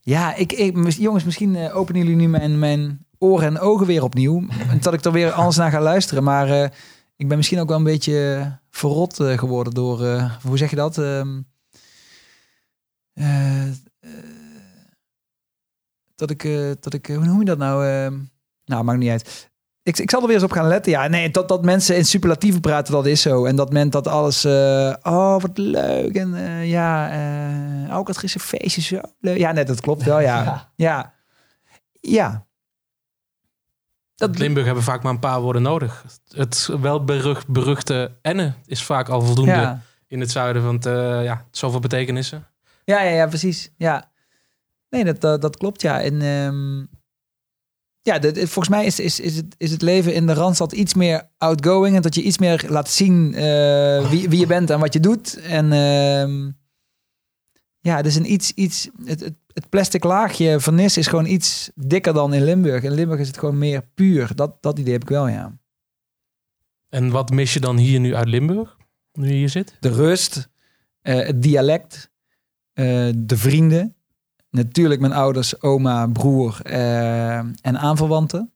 [0.00, 4.02] ja, ik, ik, jongens, misschien eh, openen jullie nu mijn, mijn oren en ogen weer
[4.02, 4.46] opnieuw.
[4.70, 6.24] En dat ik er weer anders naar ga luisteren.
[6.24, 6.68] Maar eh,
[7.18, 10.76] ik ben misschien ook wel een beetje verrot eh, geworden door, eh, hoe zeg je
[10.76, 10.98] dat?
[10.98, 11.40] Ehm,
[13.12, 13.68] eh,
[16.14, 16.42] dat ik,
[16.80, 17.86] dat ik, hoe noem je dat nou?
[17.86, 18.18] Ehm,
[18.64, 19.50] nou, maakt niet uit.
[19.82, 20.92] Ik, ik zal er weer eens op gaan letten.
[20.92, 23.44] Ja, nee, dat, dat mensen in superlatieven praten, dat is zo.
[23.44, 24.44] En dat men dat alles,
[25.02, 26.14] oh, wat leuk.
[26.14, 26.34] En
[26.66, 29.38] ja, ook het is een feestje zo leuk.
[29.38, 30.70] Ja, nee, dat klopt wel, ja.
[30.76, 31.14] Ja.
[32.00, 32.47] Ja.
[34.18, 36.04] Dat, Limburg hebben vaak maar een paar woorden nodig.
[36.28, 39.82] Het wel berucht, beruchte enne is vaak al voldoende ja.
[40.06, 40.64] in het zuiden.
[40.64, 42.46] Want eh, ja, zoveel betekenissen.
[42.84, 43.70] Ja, ja, ja, precies.
[43.76, 44.10] Ja.
[44.90, 46.00] Nee, dat, dat, dat klopt, ja.
[46.00, 46.78] En ehm,
[48.02, 50.72] ja, de, de- volgens mij is, is, is, het, is het leven in de Randstad
[50.72, 51.96] iets meer outgoing.
[51.96, 55.00] En dat je iets meer laat zien eh, wie, wie je bent en wat je
[55.00, 55.40] doet.
[55.40, 56.50] En ehm,
[57.80, 61.26] ja, het is een iets, iets het, het, het plastic laagje van Nis is gewoon
[61.26, 62.82] iets dikker dan in Limburg.
[62.82, 64.34] In Limburg is het gewoon meer puur.
[64.34, 65.58] Dat, dat idee heb ik wel, ja.
[66.88, 68.76] En wat mis je dan hier nu uit Limburg?
[69.12, 69.76] Nu je hier zit?
[69.80, 70.48] de rust,
[71.00, 72.10] eh, het dialect,
[72.72, 73.96] eh, de vrienden.
[74.50, 78.52] Natuurlijk mijn ouders, oma, broer eh, en aanverwanten.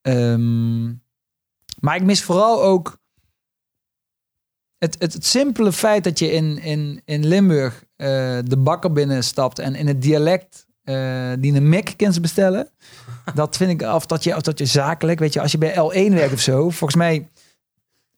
[0.00, 0.86] Ehm,
[1.80, 2.99] maar ik mis vooral ook
[4.80, 8.06] het, het, het simpele feit dat je in, in, in Limburg eh,
[8.44, 12.68] de bakker binnenstapt en in het dialect eh, die een kan ze bestellen.
[13.34, 15.72] Dat vind ik af dat je, of dat je zakelijk, weet je, als je bij
[15.72, 17.28] L1 werkt of zo, volgens mij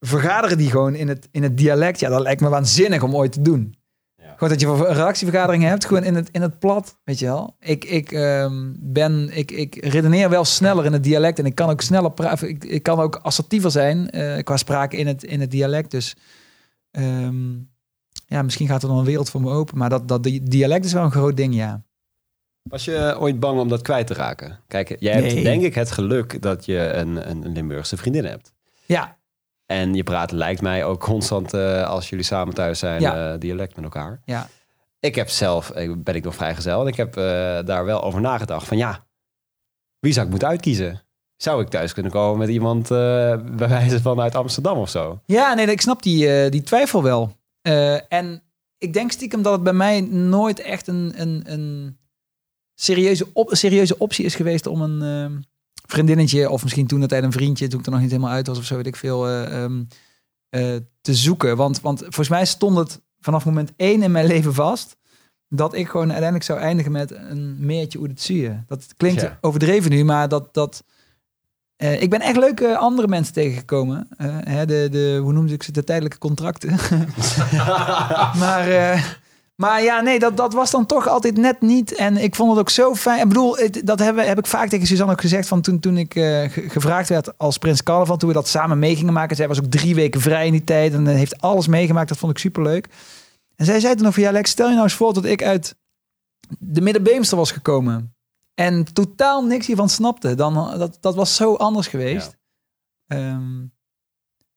[0.00, 2.00] vergaderen die gewoon in het, in het dialect.
[2.00, 3.74] Ja, dat lijkt me waanzinnig om ooit te doen.
[4.16, 4.32] Ja.
[4.32, 7.56] Gewoon dat je een redactievergadering hebt, gewoon in het, in het plat, weet je wel.
[7.60, 11.70] Ik, ik, ehm, ben, ik, ik redeneer wel sneller in het dialect en ik kan
[11.70, 12.48] ook sneller praten.
[12.48, 15.90] Ik, ik kan ook assertiever zijn eh, qua sprake in het, in het dialect.
[15.90, 16.16] Dus
[16.92, 17.52] ehm,
[18.26, 19.78] ja, misschien gaat er dan een wereld voor me open.
[19.78, 21.82] Maar dat, dat die dialect is wel een groot ding, ja.
[22.62, 24.58] Was je ooit bang om dat kwijt te raken?
[24.66, 28.52] Kijk, jij hebt denk ik het geluk dat je een, een, Limburgse vriendin hebt.
[28.86, 29.18] Ja,
[29.66, 33.32] En je praat, lijkt mij, ook constant eh, als jullie samen thuis zijn, Ja.
[33.32, 34.20] eh, dialect met elkaar.
[34.24, 34.48] ja.
[35.00, 37.22] Ik heb zelf, ben ik nog vrijgezel, en ik heb eh,
[37.64, 39.06] daar wel over nagedacht van ja,
[39.98, 41.02] wie zou ik moeten uitkiezen?
[41.42, 42.96] Zou ik thuis kunnen komen met iemand eh,
[43.56, 45.20] bij wijze van uit Amsterdam of zo?
[45.26, 47.36] Ja, nee, ik snap die, eh, die twijfel wel.
[47.62, 48.42] Eh, en
[48.78, 51.96] ik denk stiekem dat het bij mij nooit echt een, een, een
[52.74, 55.40] serieuze, op, serieuze optie is geweest om een ehm,
[55.88, 58.46] vriendinnetje, of misschien toen de tijd een vriendje, toen ik er nog niet helemaal uit
[58.46, 59.84] was of zo, weet ik veel, eh, ehm,
[60.48, 61.56] eh, te zoeken.
[61.56, 64.96] Want, want volgens mij stond het vanaf moment één in mijn leven vast
[65.48, 68.64] dat ik gewoon uiteindelijk zou eindigen met een meertje Oedetsuur.
[68.66, 69.38] Dat klinkt Ja.
[69.40, 70.84] overdreven nu, maar dat, dat
[71.76, 74.08] eh, ik ben echt leuke andere mensen tegengekomen.
[74.16, 75.72] Eh, hè, de, de, hoe noemde ik ze?
[75.72, 76.70] De tijdelijke contracten.
[78.42, 79.02] maar, eh,
[79.54, 81.94] maar ja, nee, dat, dat was dan toch altijd net niet.
[81.94, 83.20] En ik vond het ook zo fijn.
[83.20, 85.48] Ik bedoel, dat heb, heb ik vaak tegen Suzanne ook gezegd.
[85.48, 88.16] Van toen, toen ik ge- gevraagd werd als Prins Carnaval.
[88.16, 89.36] Toen we dat samen mee gingen maken.
[89.36, 90.92] Zij was ook drie weken vrij in die tijd.
[90.92, 92.08] En heeft alles meegemaakt.
[92.08, 92.88] Dat vond ik superleuk.
[93.56, 94.22] En zij zei toen nog van...
[94.22, 95.74] Ja, Lex, stel je nou eens voor dat ik uit
[96.58, 98.11] de Middenbeemster was gekomen.
[98.54, 100.34] En totaal niks hiervan snapte.
[100.34, 102.36] Dan, dat, dat was zo anders geweest.
[103.06, 103.64] Ehm,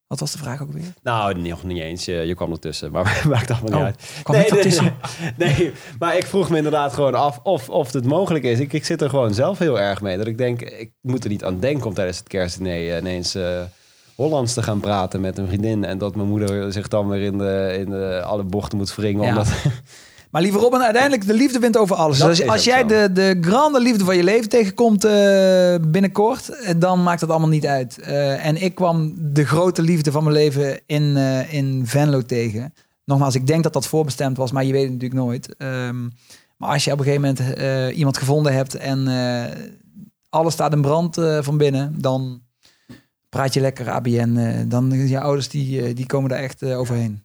[0.07, 0.93] wat was de vraag ook weer?
[1.03, 2.05] Nou, nog niet eens.
[2.05, 4.19] Je, je kwam ertussen, maar maakt allemaal niet Oh, uit.
[4.23, 4.95] kwam ik ertussen?
[5.37, 8.59] Nee, nee, maar ik vroeg me inderdaad gewoon af of, of het mogelijk is.
[8.59, 10.17] Ik, ik zit er gewoon zelf heel erg mee.
[10.17, 13.35] Dat ik denk, ik moet er niet aan denken om tijdens het kerstdiner eh, ineens
[13.35, 13.61] eh,
[14.15, 15.83] Hollands te gaan praten met een vriendin.
[15.85, 19.23] En dat mijn moeder zich dan weer in, de, in de, alle bochten moet wringen.
[19.23, 19.29] Ja.
[19.29, 19.47] Omdat,
[20.35, 22.17] Maar lieve Robin, uiteindelijk de liefde wint over alles.
[22.17, 22.87] Dat Dus als jij zo.
[22.87, 27.49] de, de grande liefde van je leven tegenkomt eh, binnenkort, eh, dan maakt het allemaal
[27.49, 27.97] niet uit.
[27.99, 32.73] Eh, en ik kwam de grote liefde van mijn leven in, eh, in Venlo tegen.
[33.05, 35.55] Nogmaals, ik denk dat dat voorbestemd was, maar je weet het natuurlijk nooit.
[35.55, 36.03] Ehm,
[36.57, 39.07] maar als je op een gegeven moment iemand gevonden hebt en
[40.29, 42.41] alles staat in brand van binnen, dan
[43.29, 44.65] praat je lekker ABN.
[44.67, 47.24] dan je ouders die, die komen daar echt overheen.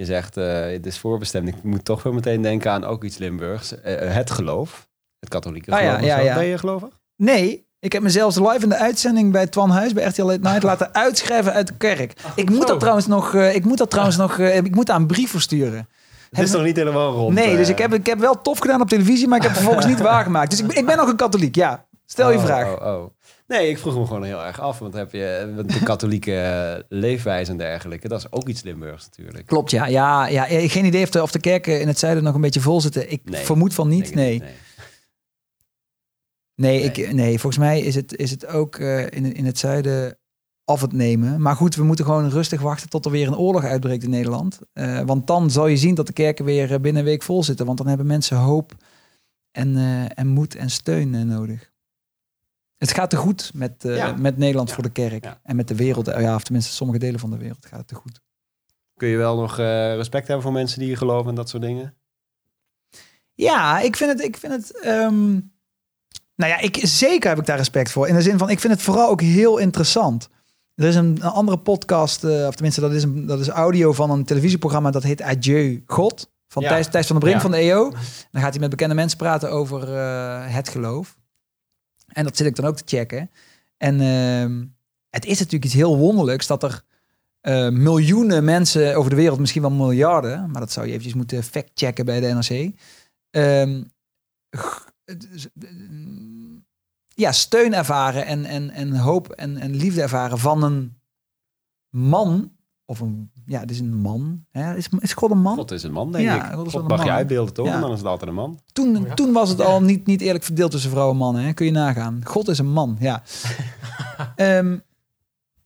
[0.00, 1.48] Je zegt, eh, het is voorbestemd.
[1.48, 3.80] Ik moet toch weer meteen denken aan ook iets Limburgs.
[3.80, 4.88] Eh, het geloof.
[5.18, 6.00] Het katholieke Ah, geloof.
[6.04, 6.34] ja.
[6.34, 6.88] Ben je gelovig?
[7.16, 10.62] Nee, ik heb mezelf live in de uitzending bij Twan Huis bij RTL Late Night
[10.62, 12.12] laten uitschrijven uit de kerk.
[12.34, 14.96] ik moet dat trouwens nog, eh, ik moet dat trouwens nog, eh, ik moet daar
[14.96, 15.88] een brief voor sturen.
[16.30, 17.34] Het is nog niet helemaal rond.
[17.34, 17.72] nee, dus eh.
[17.72, 20.00] ik heb, ik heb wel tof gedaan op televisie, maar ik heb het vervolgens niet
[20.12, 20.50] waargemaakt.
[20.50, 21.86] Dus ik, ben- ik ben nog een katholiek, ja.
[22.06, 22.80] Stel je Oh, vraag.
[22.80, 23.10] Oh, oh.
[23.50, 24.78] Nee, ik vroeg me gewoon heel erg af.
[24.78, 28.08] Want heb je want de katholieke eh, leefwijze en dergelijke.
[28.08, 29.46] Dat is ook iets Limburgs natuurlijk.
[29.46, 29.86] Klopt, ja.
[29.86, 30.44] ja, ja.
[30.68, 33.10] Geen idee of de, of de kerken in het zuiden nog een beetje vol zitten.
[33.10, 34.38] Ik Nee, vermoed van niet, ik nee.
[34.38, 34.54] nee.
[36.54, 40.18] Nee, ik, nee, volgens mij is het, is het ook eh, in, in het zuiden
[40.64, 41.42] af het nemen.
[41.42, 44.58] Maar goed, we moeten gewoon rustig wachten tot er weer een oorlog uitbreekt in Nederland.
[44.72, 47.66] Eh, want dan zal je zien dat de kerken weer binnen een week vol zitten.
[47.66, 48.72] Want dan hebben mensen hoop
[49.50, 49.76] en,
[50.14, 51.69] en moed en steun nodig.
[52.80, 54.12] Het gaat te goed met, eh, Ja.
[54.18, 54.74] met Nederland Ja.
[54.74, 55.24] voor de kerk.
[55.24, 55.40] Ja.
[55.42, 56.08] En met de wereld.
[56.08, 58.20] eh, Ja, of tenminste sommige delen van de wereld gaat het te goed.
[58.96, 61.94] Kun je wel nog eh, respect hebben voor mensen die geloven en dat soort dingen?
[63.34, 64.22] Ja, ik vind het.
[64.24, 65.30] Ik vind het ehm,
[66.34, 68.08] nou ja, ik, zeker heb ik daar respect voor.
[68.08, 70.28] In de zin van, ik vind het vooral ook heel interessant.
[70.74, 74.10] Er is een, een andere podcast, of tenminste, dat is, een, dat is audio van
[74.10, 76.30] een televisieprogramma dat heet Adieu God.
[76.48, 76.62] Van.
[76.62, 77.90] Thijs, Thijs van der Brink van de EO.
[78.30, 79.88] Dan gaat hij met bekende mensen praten over
[80.52, 81.18] het geloof.
[82.12, 83.30] En dat zit ik dan ook te checken.
[83.76, 84.64] En ehm,
[85.10, 86.84] het is natuurlijk iets heel wonderlijks dat er
[87.40, 91.42] eh, miljoenen mensen over de wereld, misschien wel miljarden, maar dat zou je eventjes moeten
[91.42, 92.72] factchecken bij de NRC.
[93.30, 93.84] Ehm,
[95.04, 95.14] eh,
[97.14, 101.00] ja, steun ervaren en, en, en hoop en, en liefde ervaren van een
[101.88, 102.52] man.
[102.84, 104.44] Of een, ja, het is een man.
[104.50, 104.76] Hè?
[104.76, 105.56] Is, is God een man?
[105.56, 106.54] God is een man, denk Ja, ik.
[106.54, 107.66] God is mag je uitbeelden, toch?
[107.66, 107.74] Ja.
[107.74, 108.58] En dan is het altijd een man.
[108.72, 109.14] Toen, Ja.
[109.14, 111.36] toen was het al niet, niet eerlijk verdeeld tussen vrouw en man.
[111.36, 111.52] Hè?
[111.52, 112.20] Kun je nagaan.
[112.24, 113.22] God is een man, ja.
[114.36, 114.78] Ehm,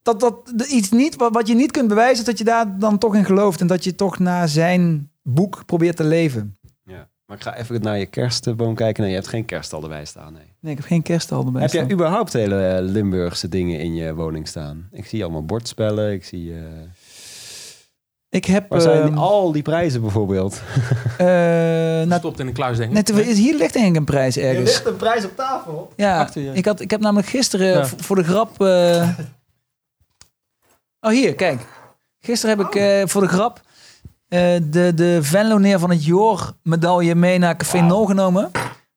[0.03, 2.79] dat, dat de- iets niet, wat, wat je niet kunt bewijzen, is dat je daar
[2.79, 3.61] dan toch in gelooft.
[3.61, 6.57] En dat je toch naar zijn boek probeert te leven.
[6.85, 7.09] Ja.
[7.27, 9.03] Maar ik ga even naar je kerstboom kijken.
[9.03, 10.53] Nee, je hebt geen kerststal erbij staan, nee.
[10.61, 11.93] Nee, ik heb geen kerststal erbij Heb jij staan.
[11.95, 14.89] überhaupt hele eh, Limburgse dingen in je woning staan?
[14.93, 16.55] Ik zie allemaal bordspellen, ik zie...
[16.55, 16.63] eh,
[18.35, 18.69] Ik heb...
[18.69, 20.55] Waar zijn die- ehm, al die prijzen bijvoorbeeld?
[21.19, 23.15] eh, nou, Stopt in een kluis, denk ik.
[23.15, 24.83] net, hier ligt denk ik een prijs ergens.
[24.85, 25.93] een prijs op tafel.
[25.97, 26.53] Ja, Achter je.
[26.53, 27.87] ik, had, ik heb namelijk gisteren Ja.
[27.87, 28.61] voor de grap...
[28.63, 29.09] eh,
[31.01, 31.61] Oh, hier, kijk.
[32.21, 33.61] Gisteren heb ik eh, voor de grap
[34.29, 38.51] eh, de, de Venloneer van het Joor medaille mee naar Café Nol genomen.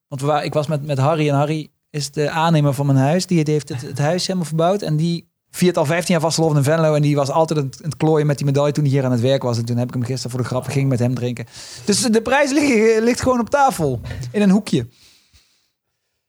[0.08, 2.98] Want we waren, ik was met, met Harry en Harry is de aannemer van mijn
[2.98, 3.26] huis.
[3.26, 4.82] Die heeft het, het huis helemaal verbouwd.
[4.82, 6.94] En die viert al 15 jaar vastelovend in Venlo.
[6.94, 9.04] En die was altijd aan het, aan het klooien met die medaille toen hij hier
[9.04, 9.58] aan het werk was.
[9.58, 11.46] En toen heb ik hem gisteren voor de grap ging met hem drinken.
[11.84, 14.00] Dus de prijs ligt, ligt gewoon op tafel.
[14.32, 14.86] In een hoekje.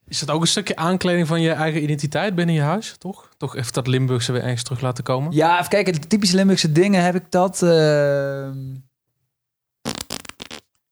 [0.07, 3.29] Is dat ook een stukje aankleding van je eigen identiteit binnen je huis, toch?
[3.37, 5.31] Toch even dat Limburgse weer ergens terug laten komen?
[5.31, 5.93] Ja, even kijken.
[5.93, 7.61] De typische Limburgse dingen heb ik dat.
[7.61, 8.57] ehm,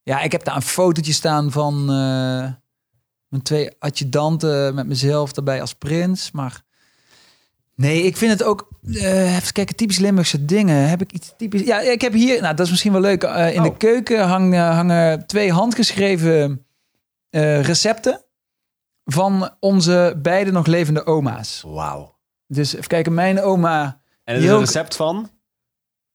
[0.03, 2.51] Ja, ik heb daar een fotootje staan van eh,
[3.27, 6.31] mijn twee adjudanten met mezelf daarbij als prins.
[6.31, 6.61] Maar
[7.77, 8.67] nee, ik vind het ook.
[8.93, 10.89] eh even kijken, typisch Limburgse dingen.
[10.89, 11.61] Heb ik iets typisch?
[11.61, 12.41] Ja, ik heb hier.
[12.41, 13.23] Nou, dat is misschien wel leuk.
[13.23, 13.77] eh, in de Oh.
[13.77, 16.65] keuken hangen, hangen twee handgeschreven
[17.29, 18.21] eh, recepten
[19.05, 21.63] van onze beide nog levende oma's.
[21.65, 22.15] Wauw.
[22.47, 24.01] Dus even kijken, mijn oma.
[24.23, 25.29] En het is een recept van?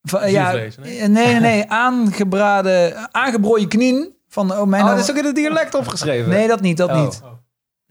[0.02, 1.08] Van, ja, nee?
[1.08, 1.68] nee, nee.
[1.84, 4.96] Aangebraden, aangebroeien knien van oh, mijn Oh, oma.
[4.96, 6.30] dat is ook in het dialect opgeschreven.
[6.30, 7.02] Nee, dat niet, dat Oh.
[7.04, 7.20] niet.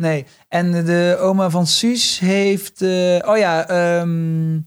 [0.01, 0.25] Nee.
[0.47, 2.81] En de oma van Suus heeft...
[2.81, 4.59] eh, oh ja, ehm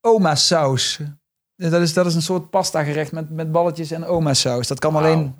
[0.00, 0.98] oma saus.
[1.56, 4.66] Dat is, dat is een soort pasta gerecht met, met balletjes en oma saus.
[4.68, 5.34] Dat kan alleen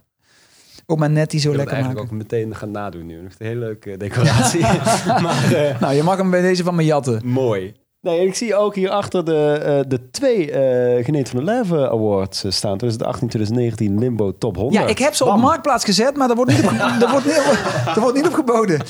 [0.87, 2.03] oma Nettie zo Ik wil lekker maken.
[2.03, 3.23] ook meteen gaan nadoen nu.
[3.23, 4.61] Nog een hele leuke decoratie.
[5.25, 7.21] maar eh, Nou, je mag hem bij deze van me jatten.
[7.25, 7.75] mooi.
[8.01, 11.91] Nee, ik zie ook hier achter de, eh, de twee eh Geneet van de Leven
[11.91, 12.77] Awards eh, staan.
[12.79, 14.83] 2018, 2019 Limbo Top 100.
[14.83, 15.37] Ja, ik heb ze op.
[15.37, 18.33] Marktplaats gezet, maar daar wordt niet op, daar wordt niet op, daar wordt niet op
[18.35, 18.81] geboden.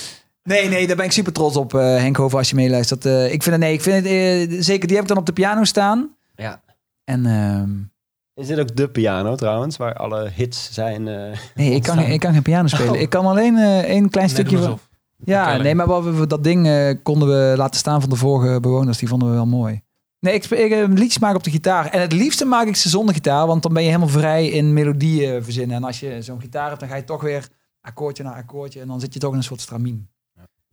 [0.49, 3.05] Nee, nee, daar ben ik super trots op, eh Henk Hoven, als je meeluistert.
[3.05, 5.27] Eh, ik vind het, nee, ik vind het, eh, zeker, die heb ik dan op
[5.27, 6.17] de piano staan.
[6.37, 6.63] Ja.
[7.05, 7.71] En ehm,
[8.35, 11.09] Is dit ook de piano trouwens, waar alle hits zijn?
[11.09, 12.93] eh, nee, ik kan, ik kan geen piano spelen.
[12.93, 13.01] Oh.
[13.01, 14.59] Ik kan alleen eh één klein stukje...
[14.59, 14.79] van-.
[15.25, 18.61] Ja, nee, maar wat we, dat ding eh, konden we laten staan van de vorige
[18.61, 18.99] bewoners.
[18.99, 19.83] Die vonden we wel mooi.
[20.21, 21.87] Nee, ik, ik liedjes maken op de gitaar.
[21.91, 24.73] En het liefste maak ik ze zonder gitaar, want dan ben je helemaal vrij in
[24.73, 25.77] melodieën verzinnen.
[25.77, 27.49] En als je zo'n gitaar hebt, dan ga je toch weer
[27.81, 28.81] akkoordje na akkoordje.
[28.81, 30.09] En dan zit je toch in een soort stramien.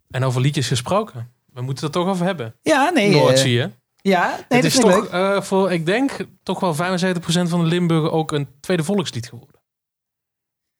[0.09, 1.31] En over liedjes gesproken.
[1.53, 2.55] We moeten het er toch over hebben.
[2.61, 3.11] Ja, nee.
[3.11, 3.69] Noord eh, zie je.
[4.01, 6.11] ja, nee, het dat is toch eh, voor, ik denk,
[6.43, 6.77] toch wel 75%
[7.25, 9.59] van de Limburger ook een tweede volkslied geworden.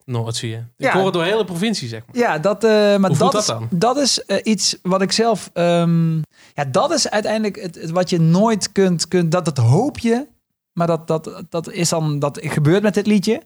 [0.05, 0.57] Noord zie je.
[0.57, 0.93] Ik Ja.
[0.93, 2.17] hoor het door de hele provincie, zeg maar.
[2.17, 3.67] Ja, dat, eh, maar dat, is, dat dan?
[3.71, 5.49] dat is iets wat ik zelf...
[5.53, 6.15] ehm,
[6.53, 9.07] ja, dat is uiteindelijk het, het wat je nooit kunt...
[9.07, 10.27] kunt dat, dat hoop je,
[10.73, 12.19] maar dat, dat, dat is dan...
[12.19, 13.41] Dat gebeurt met dit liedje.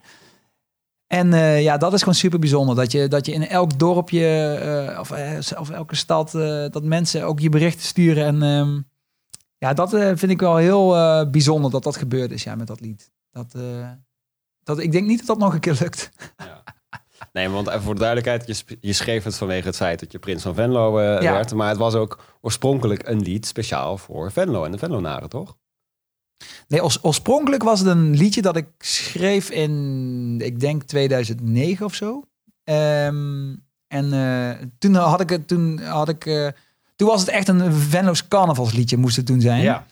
[1.10, 2.76] En eh, ja, dat is gewoon super bijzonder.
[2.76, 6.32] Dat je, dat je in elk dorpje eh, of, eh, of elke stad...
[6.72, 8.26] dat mensen ook je berichten sturen.
[8.26, 8.82] En ehm,
[9.58, 10.90] ja, dat vind ik wel heel
[11.30, 13.12] bijzonder dat dat gebeurd is ja, met dat lied.
[13.32, 13.56] Dat,
[14.64, 16.10] dat, ik denk niet dat dat nog een keer lukt.
[17.34, 20.20] Nee, want even voor de duidelijkheid, je, je schreef het vanwege het feit dat je
[20.20, 21.32] prins van Venlo Ja.
[21.32, 21.54] werd.
[21.54, 25.58] Maar het was ook oorspronkelijk een lied speciaal voor Venlo en de Venlonaren, toch?
[26.68, 31.94] Nee, oors- oorspronkelijk was het een liedje dat ik schreef in, ik denk 2009 of
[31.96, 32.24] zo.
[32.64, 33.56] Ehm,
[33.88, 36.48] en eh, toen had ik het, toen had ik, eh,
[36.96, 39.62] toen was het echt een Venlo's carnavalsliedje moest het toen zijn.
[39.62, 39.86] Ja.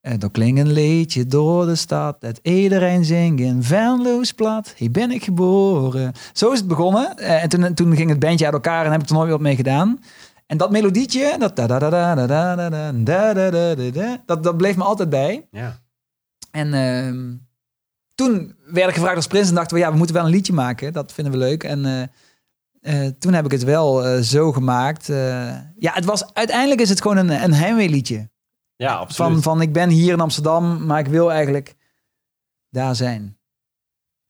[0.00, 4.74] En dan klinkt een liedje door de stad, dat iedereen zingt in Venlo's plat.
[4.76, 6.12] Hier ben ik geboren.
[6.32, 7.16] Zo is het begonnen.
[7.16, 9.36] Eh, en toen, toen ging het bandje uit elkaar en heb ik er nooit meer
[9.36, 10.00] wat mee gedaan.
[10.46, 13.74] En dat melodietje, dat, da da da da da da da da da da da
[13.74, 15.48] da da, dat, dat bleef me altijd bij.
[15.50, 15.84] ja.
[16.50, 17.34] En ehm,
[18.14, 20.52] toen werd ik gevraagd als prins en dachten we, ja, we moeten wel een liedje
[20.52, 20.92] maken.
[20.92, 21.64] Dat vinden we leuk.
[21.64, 25.08] En eh, eh, toen heb ik het wel eh, zo gemaakt.
[25.08, 25.16] Eh,
[25.78, 28.30] ja, het was, uiteindelijk is het gewoon een, een heimweeliedje.
[28.76, 29.42] Ja, Van, absoluut.
[29.42, 31.74] van ik ben hier in Amsterdam, maar ik wil eigenlijk
[32.70, 33.38] daar zijn.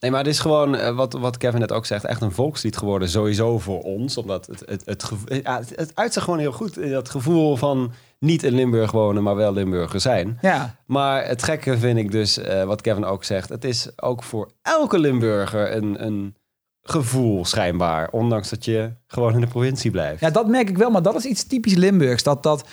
[0.06, 2.76] Nee, maar het is gewoon, eh, wat, wat Kevin net ook zegt, echt een volkslied
[2.76, 3.08] geworden.
[3.08, 4.16] Sowieso voor ons.
[4.16, 5.10] Omdat het, het, het,
[5.42, 6.76] ja, het, het uitzicht gewoon heel goed.
[6.76, 10.38] eh, Dat gevoel van niet in Limburg wonen, maar wel Limburger zijn.
[10.42, 14.22] Ja, Maar het gekke vind ik dus, eh, wat Kevin ook zegt, het is ook
[14.22, 16.34] voor elke Limburger een, een
[16.82, 18.08] gevoel schijnbaar.
[18.10, 20.20] Ondanks dat je gewoon in de provincie blijft.
[20.20, 22.22] ja, dat merk ik wel, maar dat is iets typisch Limburgs.
[22.22, 22.68] Dat, dat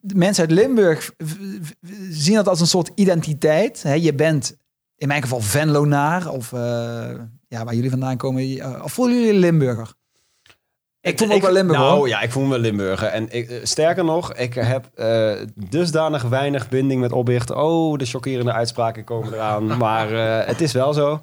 [0.00, 1.12] mensen uit Limburg
[2.10, 3.84] zien dat als een soort identiteit.
[3.98, 4.56] Je bent
[4.96, 6.60] in mijn geval Venlonaar of eh,
[7.48, 8.58] ja, waar jullie vandaan komen.
[8.60, 9.92] eh, of voelen jullie Limburger?
[11.00, 11.84] Ik voel me ook wel Limburger.
[11.84, 12.08] Nou hoor.
[12.08, 13.08] ja, ik voel me wel Limburger.
[13.08, 14.90] En ik, eh, sterker nog, ik heb
[15.54, 17.50] dusdanig weinig binding met Opbicht.
[17.50, 19.76] Oh, de chockerende uitspraken komen eraan.
[19.78, 20.10] maar
[20.46, 21.20] het is wel zo.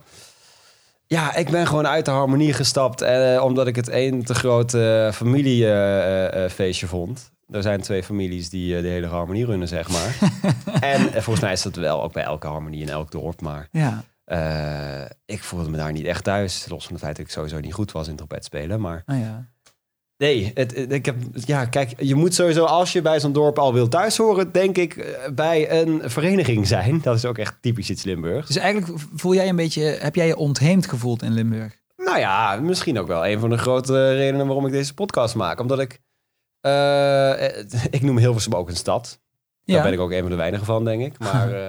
[1.05, 3.01] Ja, ik ben gewoon uit de harmonie gestapt.
[3.01, 4.71] eh, omdat ik het één te groot
[5.15, 7.31] familiefeestje vond.
[7.53, 10.17] Er zijn twee families die eh, de hele harmonie runnen, zeg maar.
[10.93, 13.41] en eh, volgens mij is dat wel ook bij elke harmonie in elk dorp.
[13.41, 16.65] Maar Ja, eh, ik voelde me daar niet echt thuis.
[16.69, 18.81] Los van het feit dat ik sowieso niet goed was in trompet spelen.
[18.81, 19.51] Maar nou ja.
[20.17, 23.59] Nee, het, het- ik heb, ja, kijk, je moet sowieso als je bij zo'n dorp
[23.59, 26.99] al wil thuis horen, denk ik, bij een vereniging zijn.
[27.01, 28.47] Dat is ook echt typisch iets Limburgs.
[28.47, 31.81] Dus eigenlijk voel jij een beetje, heb jij je ontheemd gevoeld in Limburg?
[31.97, 35.59] Nou ja, misschien ook wel een van de grote redenen waarom ik deze podcast maak.
[35.59, 35.99] Omdat ik,
[36.63, 37.63] eh,
[37.97, 39.19] ik noem Hilversum ook een stad.
[39.65, 41.19] Daar ben ik ook een van de weinigen van, denk ik.
[41.19, 41.53] Maar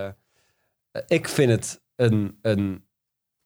[0.92, 2.84] eh, ik vind het een, een,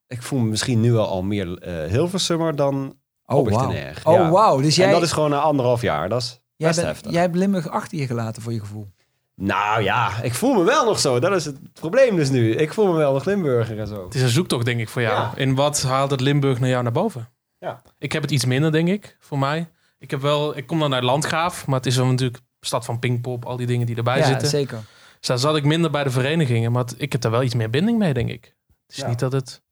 [0.07, 2.99] ik voel me misschien nu al, al meer eh Hilversummer dan
[3.31, 4.07] Oh, Erg.
[4.07, 4.31] Oh, Ja.
[4.31, 4.61] wauw.
[4.61, 6.09] Dus jij, En dat is gewoon na anderhalf jaar.
[6.09, 7.13] Dat is jij, best heftig.
[7.13, 8.89] jij hebt Limburg achter je gelaten voor je gevoel.
[9.35, 11.19] Nou ja, ik voel me wel nog zo.
[11.19, 12.55] Dat is het probleem dus nu.
[12.55, 14.05] Ik voel me wel nog Limburger en zo.
[14.05, 15.15] Het is een zoektocht, denk ik, voor jou.
[15.15, 15.33] Ja.
[15.37, 17.29] In wat haalt het Limburg naar jou naar boven?
[17.59, 17.83] Ja.
[17.99, 19.69] Ik heb het iets minder, denk ik, voor mij.
[19.99, 22.99] Ik, heb wel, ik kom dan uit Landgraaf, maar het is dan natuurlijk stad van
[22.99, 24.49] Pinkpop, al die dingen die erbij ja, zitten.
[24.49, 24.81] zeker.
[25.19, 27.55] Dus daar zat ik minder bij de verenigingen, maar het- ik heb daar wel iets
[27.55, 28.55] meer binding mee, denk ik.
[28.87, 29.09] Het is Ja.
[29.09, 29.63] niet dat het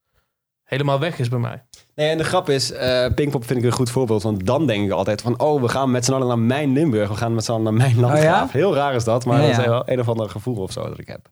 [0.62, 1.64] helemaal weg is bij mij.
[1.94, 4.22] Nee, en de grap is, eh Pinkpop vind ik een goed voorbeeld.
[4.22, 7.08] Want dan denk ik altijd van, oh, we gaan met z'n allen naar mijn Limburg.
[7.08, 8.52] We gaan met z'n allen naar mijn landgraaf.
[8.52, 10.88] Heel raar is dat, maar Ja, dat is wel een of ander gevoel of zo
[10.88, 11.28] dat ik heb.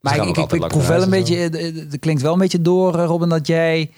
[0.00, 1.36] Maar Ze ik, ik, ik, proef wel een huis en beetje,
[1.80, 3.90] het- klinkt wel een beetje door, eh, Robin, dat jij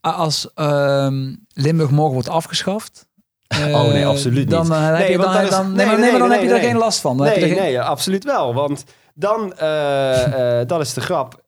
[0.00, 3.09] als ehm, Limburg morgen wordt afgeschaft, eh, Eh,
[3.58, 4.50] Oh, nee, absoluut niet.
[4.50, 7.16] Dan, eh, heb je, dan, dan, nee, maar, dan heb je er geen last van.
[7.16, 8.54] Dan heb je Nee, geen- nee, absoluut wel.
[8.54, 8.84] Want
[9.14, 11.42] dan, eh, eh, dat is de grap.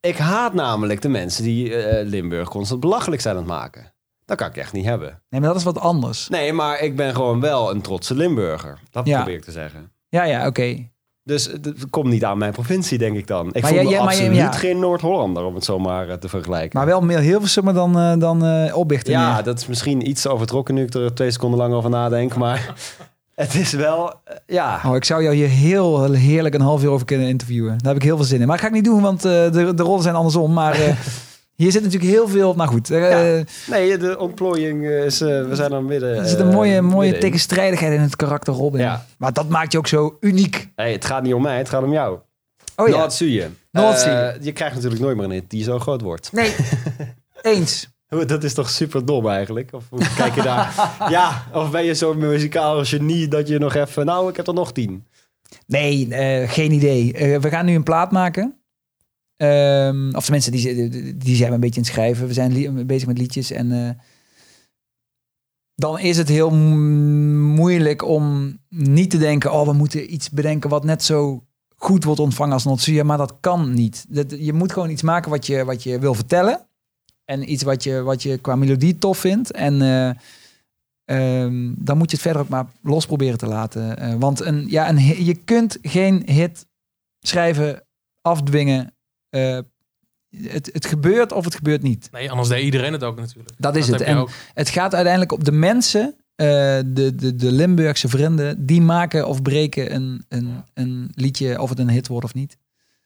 [0.00, 3.92] Ik haat namelijk de mensen die eh, Limburg constant belachelijk zijn aan het maken.
[4.24, 5.22] Dat kan ik echt niet hebben.
[5.28, 6.28] nee, maar dat is wat anders.
[6.28, 8.78] Nee, maar ik ben gewoon wel een trotse Limburger.
[8.90, 9.16] Dat Ja.
[9.16, 9.92] probeer ik te zeggen.
[10.08, 10.89] Ja, ja, oké.
[11.22, 13.48] Dus het komt niet aan mijn provincie, denk ik dan.
[13.52, 14.52] Ik Maar voel me absoluut ja.
[14.52, 16.78] geen Noord-Hollander, om het zo maar eh, te vergelijken.
[16.78, 19.12] Maar wel meer Hilversum dan, eh dan eh Opbichten.
[19.12, 19.42] ja, meer.
[19.42, 22.36] dat is misschien iets overtrokken nu ik er twee seconden lang over nadenk.
[22.36, 22.74] Maar
[23.34, 24.14] het is wel,
[24.46, 24.80] ja...
[24.86, 27.78] Oh, ik zou jou hier heel heerlijk een half uur over kunnen interviewen.
[27.78, 28.46] Daar heb ik heel veel zin in.
[28.46, 30.52] Maar dat ga ik niet doen, want de, de rollen zijn andersom.
[30.52, 30.76] Maar
[31.62, 32.54] hier zit natuurlijk heel veel...
[32.54, 33.40] Nou goed, eh.
[33.66, 35.20] Nee, de ontplooiing eh, is...
[35.20, 36.16] eh, we zijn er midden...
[36.16, 38.80] er zit een mooie, mooie tegenstrijdigheid in het karakter Robin.
[38.80, 39.06] Ja.
[39.18, 40.68] Maar dat maakt je ook zo uniek.
[40.74, 42.18] Hey, het gaat niet om mij, het gaat om jou.
[42.76, 42.96] Oh ja.
[42.96, 43.58] Noord-Zuiden.
[43.70, 44.34] Noord-Zuiden.
[44.40, 46.32] Eh, je krijgt natuurlijk nooit meer een hit die zo groot wordt.
[46.32, 46.54] Nee,
[47.42, 47.88] eens.
[48.08, 49.68] Hoe- Dat is toch super dom eigenlijk?
[49.72, 50.74] Of hoe kijk je daar?
[51.10, 54.06] ja, of ben je zo'n muzikaal genie dat je nog even...
[54.06, 55.06] Nou, ik heb er nog tien.
[55.66, 56.08] Nee,
[56.48, 57.12] geen idee.
[57.12, 58.59] Eh, we gaan nu een plaat maken.
[59.40, 62.26] Ehm, of tenminste, die, die, die zijn een beetje aan het schrijven.
[62.26, 63.50] We zijn bezig met liedjes.
[63.50, 63.90] En eh,
[65.74, 69.52] dan is het heel moeilijk om niet te denken...
[69.52, 71.44] oh, we moeten iets bedenken wat net zo
[71.76, 73.02] goed wordt ontvangen als Notsuya.
[73.02, 74.04] Maar dat kan niet.
[74.08, 76.66] Dat, je moet gewoon iets maken wat je, wat je wil vertellen.
[77.24, 79.50] En iets wat je, wat je qua melodie tof vindt.
[79.50, 80.10] En eh,
[81.04, 83.98] ehm, dan moet je het verder ook maar los proberen te laten.
[83.98, 86.66] Eh, want een, ja, een, je kunt geen hit
[87.20, 87.86] schrijven,
[88.20, 88.94] afdwingen.
[89.30, 89.58] Eh,
[90.46, 92.08] het, het gebeurt of het gebeurt niet.
[92.12, 93.50] Nee, anders deed iedereen het ook natuurlijk.
[93.58, 94.00] Dat is het.
[94.00, 94.30] En ook.
[94.54, 96.46] het gaat uiteindelijk op de mensen, eh,
[96.86, 101.78] de, de, de Limburgse vrienden, die maken of breken een, een, een liedje, of het
[101.78, 102.56] een hit wordt of niet.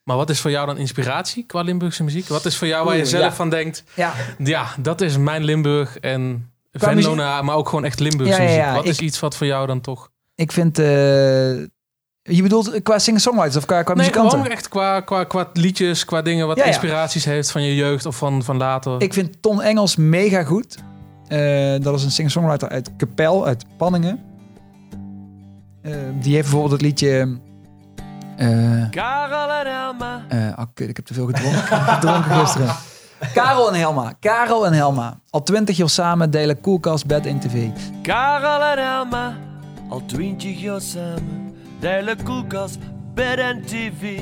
[0.02, 2.26] Maar wat is voor jou dan inspiratie qua Limburgse muziek?
[2.28, 3.32] Wat is voor jou waar je zelf ja.
[3.32, 3.84] van denkt...
[3.94, 8.00] Ja, Ja, dat is mijn Limburg en Qua Venlo, muziek- na- maar ook gewoon echt
[8.00, 8.74] Limburgse Ja, muziek.
[8.74, 10.10] Wat is iets wat voor jou dan toch...
[10.34, 10.78] ik vind...
[10.78, 11.52] eh,
[12.30, 14.38] je bedoelt qua singer-songwriters of qua, qua Nee, muzikanten?
[14.38, 16.68] gewoon echt qua, qua, qua liedjes, qua dingen wat Ja, ja.
[16.68, 19.00] inspiraties heeft van je jeugd of van, van later.
[19.02, 20.76] Ik vind Ton Engels mega goed.
[21.28, 24.20] Eh, dat is een singer-songwriter uit Kapel, uit Panningen.
[25.82, 27.38] Eh, die heeft bijvoorbeeld het liedje...
[28.36, 30.24] eh Karel en Elma.
[30.28, 31.62] eh, oh, kut, ik heb te veel gedronken,
[31.94, 32.74] gedronken gisteren.
[33.34, 34.12] Karel en Helma.
[34.20, 35.20] Karel en Helma.
[35.30, 37.68] Al twintig jaar samen delen koelkast, bed en tv.
[38.02, 39.36] Karel en Elma.
[39.88, 41.43] Al twintig jaar samen.
[41.84, 42.78] Delen koelkast,
[43.14, 44.20] bed en tv.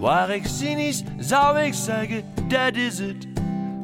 [0.00, 3.26] Waar ik cynisch zou ik zeggen, dat is het.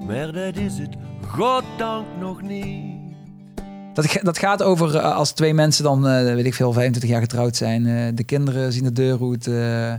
[0.07, 0.97] Maar dat is het,
[1.27, 2.95] goddank nog niet.
[3.95, 7.21] Dat, dat gaat over eh, als twee mensen dan, eh, weet ik veel, 25 jaar
[7.21, 7.87] getrouwd zijn.
[7.87, 9.95] eh, de kinderen zien de deur uit eh,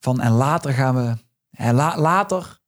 [0.00, 1.14] van en later gaan we,
[1.50, 2.58] en la- later,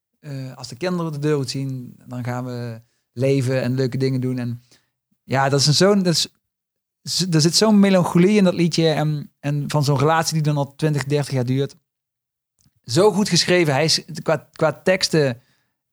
[0.55, 2.80] als de kinderen de deur zien, dan gaan we
[3.12, 4.38] leven en leuke dingen doen.
[4.38, 4.62] En
[5.24, 6.30] ja, dat is een zo'n, dat
[7.30, 10.74] er zit zo'n melancholie in dat liedje en, en van zo'n relatie die dan al
[10.74, 11.76] 20, 30 jaar duurt.
[12.84, 13.72] Zo goed geschreven.
[13.72, 15.40] Hij is qua, qua teksten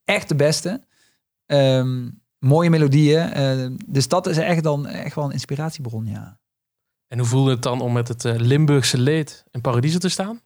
[0.04, 0.86] echt de beste.
[1.46, 3.32] Ehm, mooie melodieën.
[3.32, 6.40] eh, dus dat is echt dan echt wel een inspiratiebron, ja.
[7.08, 10.42] En hoe voelde het dan om met het eh, Limburgse leed in Paradiso te staan?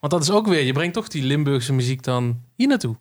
[0.00, 2.96] Want dat is ook weer, je brengt toch die Limburgse muziek dan hier naartoe.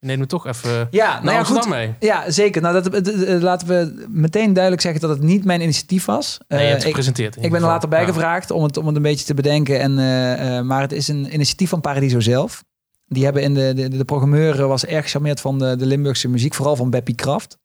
[0.00, 1.72] Je neemt me toch even Ja, naar nou ja, Amsterdam goed.
[1.72, 1.94] mee.
[2.00, 2.62] Ja, zeker.
[2.62, 6.38] Nou, dat, laten we meteen duidelijk zeggen dat het niet mijn initiatief was.
[6.48, 7.36] Nee, je Eh, hebt ik, gepresenteerd.
[7.36, 8.06] in ik ben er later bij Ja.
[8.06, 9.80] gevraagd om het, om het een beetje te bedenken.
[9.80, 12.64] En, eh, eh, maar het is een initiatief van Paradiso zelf.
[13.06, 16.54] Die hebben in de, de, de programmeur was erg gecharmeerd van de, de Limburgse muziek,
[16.54, 17.58] vooral van Beppie Kraft.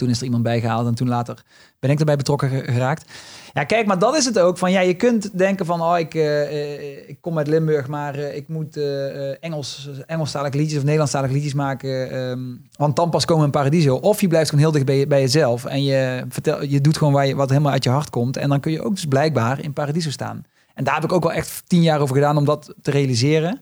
[0.00, 1.42] Toen is er iemand bijgehaald en toen later
[1.78, 3.10] ben ik erbij betrokken ge- geraakt.
[3.52, 4.58] Ja, kijk, maar dat is het ook.
[4.58, 8.36] Van ja, je kunt denken van, oh, ik, eh, ik kom uit Limburg, maar eh,
[8.36, 12.10] ik moet eh, Engels, Engelstalige liedjes of Nederlandstalige liedjes maken.
[12.10, 12.40] ehm,
[12.76, 13.94] want dan pas komen we in Paradiso.
[13.96, 17.12] Of je blijft gewoon heel dicht bij, bij jezelf en je, vertel, je doet gewoon
[17.12, 18.36] waar je, wat helemaal uit je hart komt.
[18.36, 20.42] En dan kun je ook dus blijkbaar in Paradiso staan.
[20.74, 23.60] En daar heb ik ook wel echt tien jaar over gedaan om dat te realiseren.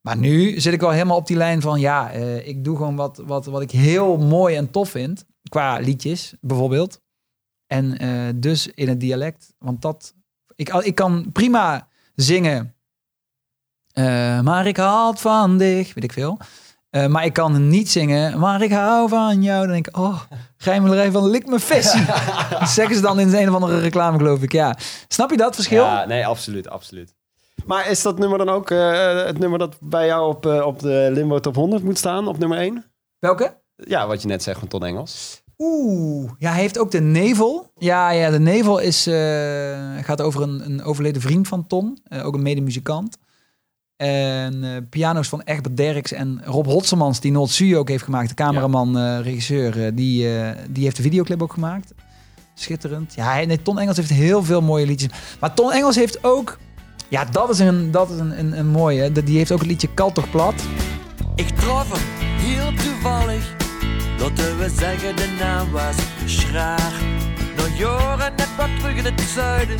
[0.00, 2.10] Maar nu zit ik wel helemaal op die lijn van, ja,
[2.44, 5.24] ik doe gewoon wat, wat, wat ik heel mooi en tof vind.
[5.48, 7.00] Qua liedjes bijvoorbeeld.
[7.66, 9.54] En eh, dus in het dialect.
[9.58, 10.14] Want dat.
[10.54, 12.74] Ik, ik kan prima zingen.
[13.92, 15.94] eh, maar ik hou van dich.
[15.94, 16.38] Weet ik veel.
[16.90, 18.38] Eh, maar ik kan niet zingen.
[18.38, 19.60] Maar ik hou van jou.
[19.64, 19.96] Dan denk ik.
[19.96, 20.20] Oh,
[20.56, 22.04] grijmelerij van lik me fessie.
[22.50, 24.52] Dat zeggen ze dan in een of andere reclame, geloof ik.
[24.52, 24.76] Ja.
[25.08, 25.84] Snap je dat verschil?
[25.84, 27.14] Ja, nee, absoluut, absoluut.
[27.64, 28.68] Maar is dat nummer dan ook
[29.26, 32.58] het nummer dat bij jou op, op de Limbo Top 100 moet staan, op nummer
[32.58, 32.84] 1?
[33.18, 33.60] Welke?
[33.86, 35.42] Ja, wat je net zegt van Ton Engels.
[35.58, 37.72] Oeh, ja, hij heeft ook de Nevel.
[37.78, 39.14] Ja, ja de Nevel is, eh,
[40.00, 43.16] gaat over een, een overleden vriend van Ton, eh, ook een medemuzikant.
[43.96, 48.34] En eh, piano's van Egbert Derks en Rob Hotsemans, die Noord ook heeft gemaakt, de
[48.34, 51.92] cameraman, eh, regisseur, eh, die, eh, die heeft de videoclip ook gemaakt.
[52.54, 53.14] schitterend.
[53.14, 55.10] Ja, hij- nee, Ton Engels heeft heel veel mooie liedjes.
[55.40, 56.58] Maar Ton Engels heeft ook...
[57.08, 59.12] Ja, dat is een, dat is een, een, een mooie.
[59.12, 60.54] Die heeft ook het liedje Kal toch plat.
[61.34, 62.02] Ik trof hem
[62.38, 63.56] heel toevallig.
[64.28, 66.92] Laten we zeggen, de naam was Schraar.
[67.56, 69.78] Nog jaren net wat terug in het zuiden.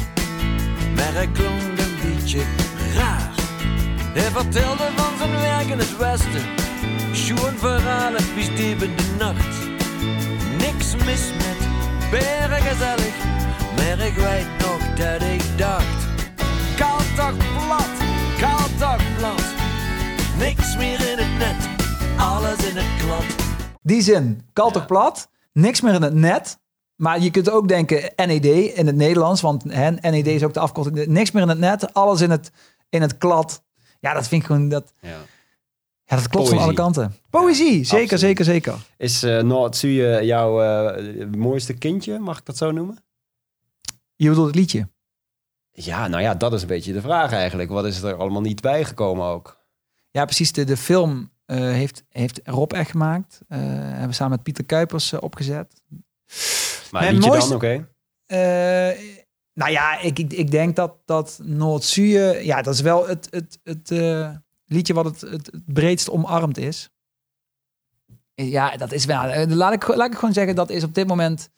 [0.95, 2.43] Maar hij klonk een beetje
[2.95, 3.31] raar.
[4.13, 6.43] Hij vertelde van zijn werk in het westen.
[7.13, 9.57] Schoen verhalen, bestiebende nacht.
[10.59, 11.59] Niks mis met
[12.11, 13.15] beren gezellig.
[13.77, 16.07] Maar ik weet nog dat ik dacht.
[16.77, 17.95] Kaal toch plat,
[18.39, 19.45] kaal toch plat.
[20.39, 21.69] Niks meer in het net,
[22.17, 23.48] alles in het klad.
[23.89, 25.29] Die zin, toch plat.
[25.53, 26.59] Niks meer in het net.
[26.97, 29.41] Maar je kunt ook denken NED in het Nederlands.
[29.41, 31.07] Want hè, NED is ook de afkorting.
[31.07, 32.51] Niks meer in het net, alles in het,
[32.89, 33.63] in het klad.
[34.01, 34.69] Ja, dat vind ik gewoon...
[34.69, 35.09] Dat, Ja.
[36.05, 37.15] ja, dat klopt van alle kanten.
[37.31, 38.19] Poëzie, zeker, Absoluut.
[38.21, 38.75] zeker, zeker.
[38.97, 42.99] Is uh, Noord-Zuye jouw eh, mooiste kindje, mag ik dat zo noemen?
[44.17, 44.89] Je bedoelt het liedje?
[45.71, 47.71] Ja, nou ja, dat is een beetje de vraag eigenlijk.
[47.71, 49.59] Wat is er allemaal niet bijgekomen ook?
[50.11, 50.53] Ja, precies.
[50.53, 51.27] De, de film eh,
[51.57, 53.41] heeft, heeft Rob echt gemaakt.
[53.49, 55.83] Eh, hebben we samen met Pieter Kuipers eh, opgezet.
[56.91, 57.89] Maar Mijn liedje mooiste- dan, oké?
[58.27, 58.99] Eh,
[59.55, 62.45] nou ja, ik, ik, ik denk dat, dat Noord-Zuye...
[62.45, 64.31] Ja, dat is wel het, het, het eh,
[64.65, 66.91] liedje wat het, het, het breedst omarmd is.
[68.35, 69.23] Ja, dat is wel...
[69.23, 71.49] eh, Laat ik, laat ik gewoon zeggen, dat is op dit moment...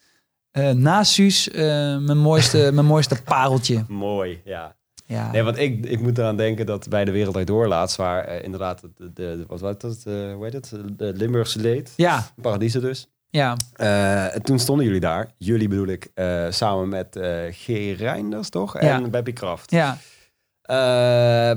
[0.50, 1.62] eh na Suus eh,
[1.98, 3.84] mijn, mooiste, mijn mooiste pareltje.
[3.88, 4.76] Mooi, ja.
[5.10, 5.30] Ja.
[5.30, 8.44] Nee, want ik, ik moet eraan denken dat bij de Wereld Door laatst, waar eh,
[8.44, 12.22] inderdaad, de, de, de- wat was dat, eh, hoe heet het, de Limburgse leed, ja,
[12.40, 13.08] Paradiso dus.
[13.30, 13.56] ja.
[13.72, 16.10] Eh, en toen stonden jullie daar, jullie bedoel ik,
[16.50, 17.66] samen met eh G.
[17.98, 18.76] Reinders toch?
[18.76, 19.08] En Ja.
[19.08, 19.70] Beppie Kraft.
[19.70, 19.96] ja.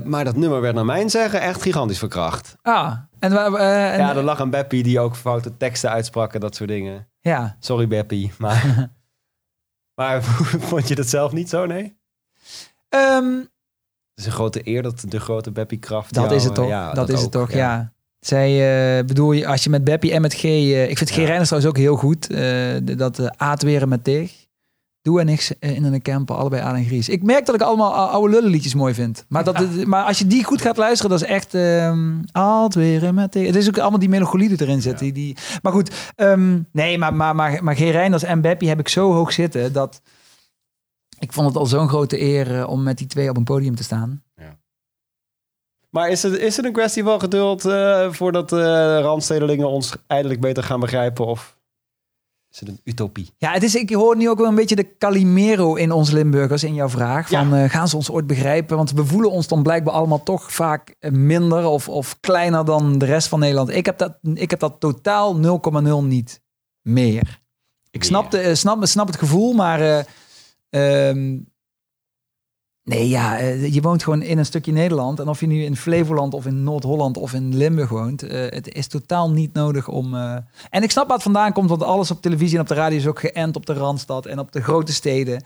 [0.04, 2.56] Maar dat nummer werd naar mijn zeggen echt gigantisch verkracht.
[2.62, 3.52] Ah, en, en
[3.98, 7.08] ja, er lag een Beppie die ook foute teksten uitsprak en dat soort dingen.
[7.20, 7.56] ja.
[7.60, 8.90] Sorry Beppie, maar...
[10.00, 10.22] maar
[10.70, 11.96] vond je dat zelf niet zo, nee?
[12.94, 13.36] Ehm,
[14.14, 16.58] Het is een grote eer dat de grote Beppie Kraft Dat jou, is het eh,
[16.58, 16.68] toch?
[16.68, 17.92] ja, dat, is het toch, ja.
[18.20, 18.50] Zij,
[18.98, 20.44] eh, bedoel je, als je met Beppie en met G...
[20.44, 21.16] eh, ik vind G.
[21.16, 21.24] Ja.
[21.24, 22.30] Reiners trouwens ook heel goed.
[22.30, 24.32] eh, dat aardweren met Tig.
[25.02, 27.08] Doe en niks eh, in een camper, allebei aan en Gries.
[27.08, 29.24] Ik merk dat ik allemaal ou- oude lullenliedjes mooi vind.
[29.28, 31.54] Maar, dat, maar als je die goed gaat luisteren, dat is echt...
[31.54, 33.46] ehm aardweren met Tig.
[33.46, 34.98] Het is ook allemaal die melancholie die erin zit.
[34.98, 37.78] Die, die, maar goed, ehm, nee, maar, maar, maar, maar G.
[37.78, 39.72] Reiners en Beppie heb ik zo hoog zitten...
[39.72, 40.00] dat
[41.24, 43.74] ik vond het al zo'n grote eer eh, om met die twee op een podium
[43.74, 44.22] te staan.
[45.90, 50.40] Maar is het, is het een kwestie van geduld eh, voordat de Randstedelingen ons eindelijk
[50.40, 51.26] beter gaan begrijpen?
[51.26, 51.56] Of
[52.50, 53.30] is het een utopie?
[53.36, 56.64] Ja, het is, ik hoor nu ook wel een beetje de Calimero in ons Limburgers
[56.64, 57.30] in jouw vraag.
[57.30, 57.48] Ja.
[57.48, 58.76] Van, gaan ze ons ooit begrijpen?
[58.76, 63.06] Want we voelen ons dan blijkbaar allemaal toch vaak minder of, of kleiner dan de
[63.06, 63.70] rest van Nederland.
[63.70, 65.60] Ik heb dat, ik heb dat totaal
[66.02, 66.40] 0,0 niet
[66.82, 67.40] meer.
[67.90, 70.06] Ik snap, de, snap, snap het gevoel, maar...
[70.80, 71.38] ehm,
[72.82, 75.20] nee, ja, eh, je woont gewoon in een stukje Nederland.
[75.20, 78.22] En of je nu in Flevoland of in Noord-Holland of in Limburg woont...
[78.22, 80.14] eh, het is totaal niet nodig om...
[80.14, 80.36] eh,
[80.70, 82.98] en ik snap waar het vandaan komt, want alles op televisie en op de radio
[82.98, 85.42] is ook geënt op de Randstad en op de grote steden.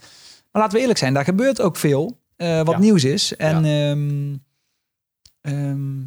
[0.52, 2.78] Maar laten we eerlijk zijn, daar gebeurt ook veel wat Ja.
[2.78, 3.36] nieuws is.
[3.36, 3.90] En Ja.
[3.90, 4.36] ehm,
[5.40, 6.04] ehm,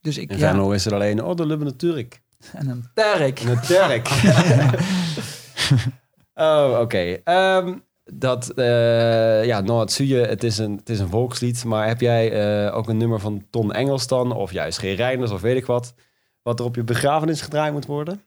[0.00, 2.22] dus ik In ja, is het alleen, oh, de Lubbene Turk.
[2.52, 3.40] en een Terk.
[3.40, 4.08] Een Turk.
[6.34, 7.18] oh, oké.
[7.24, 7.74] Ehm,
[8.04, 11.64] dat, eh ja, Noord-Zuye, het, is een- het is een volkslied.
[11.64, 12.32] Maar heb jij
[12.66, 14.32] eh, ook een nummer van Ton Engels dan?
[14.32, 14.82] Of juist G.
[14.82, 15.94] Reinders of weet ik wat?
[16.42, 18.20] Wat er op je begrafenis gedraaid moet worden?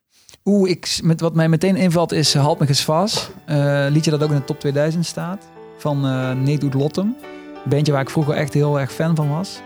[0.46, 3.32] Oeh, ik, met, wat mij meteen invalt is Halt me eens vast.
[3.46, 5.48] Eh, liedje dat ook in de top 2000 staat.
[5.78, 6.02] Van
[6.44, 7.16] Nee Doet Lottem.
[7.64, 9.62] Een bandje waar ik vroeger echt heel erg fan van was.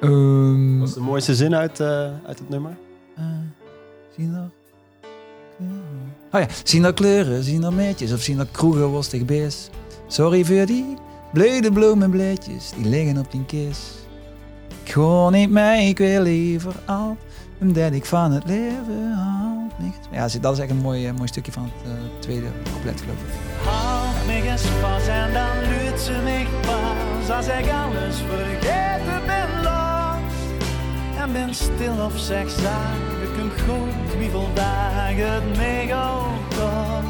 [0.00, 1.88] Ehm, Wat is de mooiste zin uit, eh,
[2.26, 2.76] uit het nummer?
[3.16, 3.24] Eh,
[4.16, 4.50] zien er
[5.56, 6.14] kleuren?
[6.36, 9.70] Oh ja, zien er kleuren, zien er meetjes of zien er kroegen worstig beest.
[10.06, 10.96] Sorry voor die
[11.32, 13.80] bleude bloemen bleetjes die liggen op die kist.
[14.84, 17.16] Gewoon niet mee, ik wil liever al
[17.60, 19.54] omdat ik van het leven hou.
[20.10, 23.16] Ja, dat is echt een mooi, eh, mooi stukje van het eh, tweede couplet geloof
[23.16, 23.68] ik.
[23.68, 29.62] Houd me eens vast en dan luurt ze me pas Als ik alles vergeten ben
[29.62, 30.20] los
[31.18, 33.15] En ben stil of zeg hem
[33.60, 35.86] goed wie vandaag het me
[36.48, 37.04] toch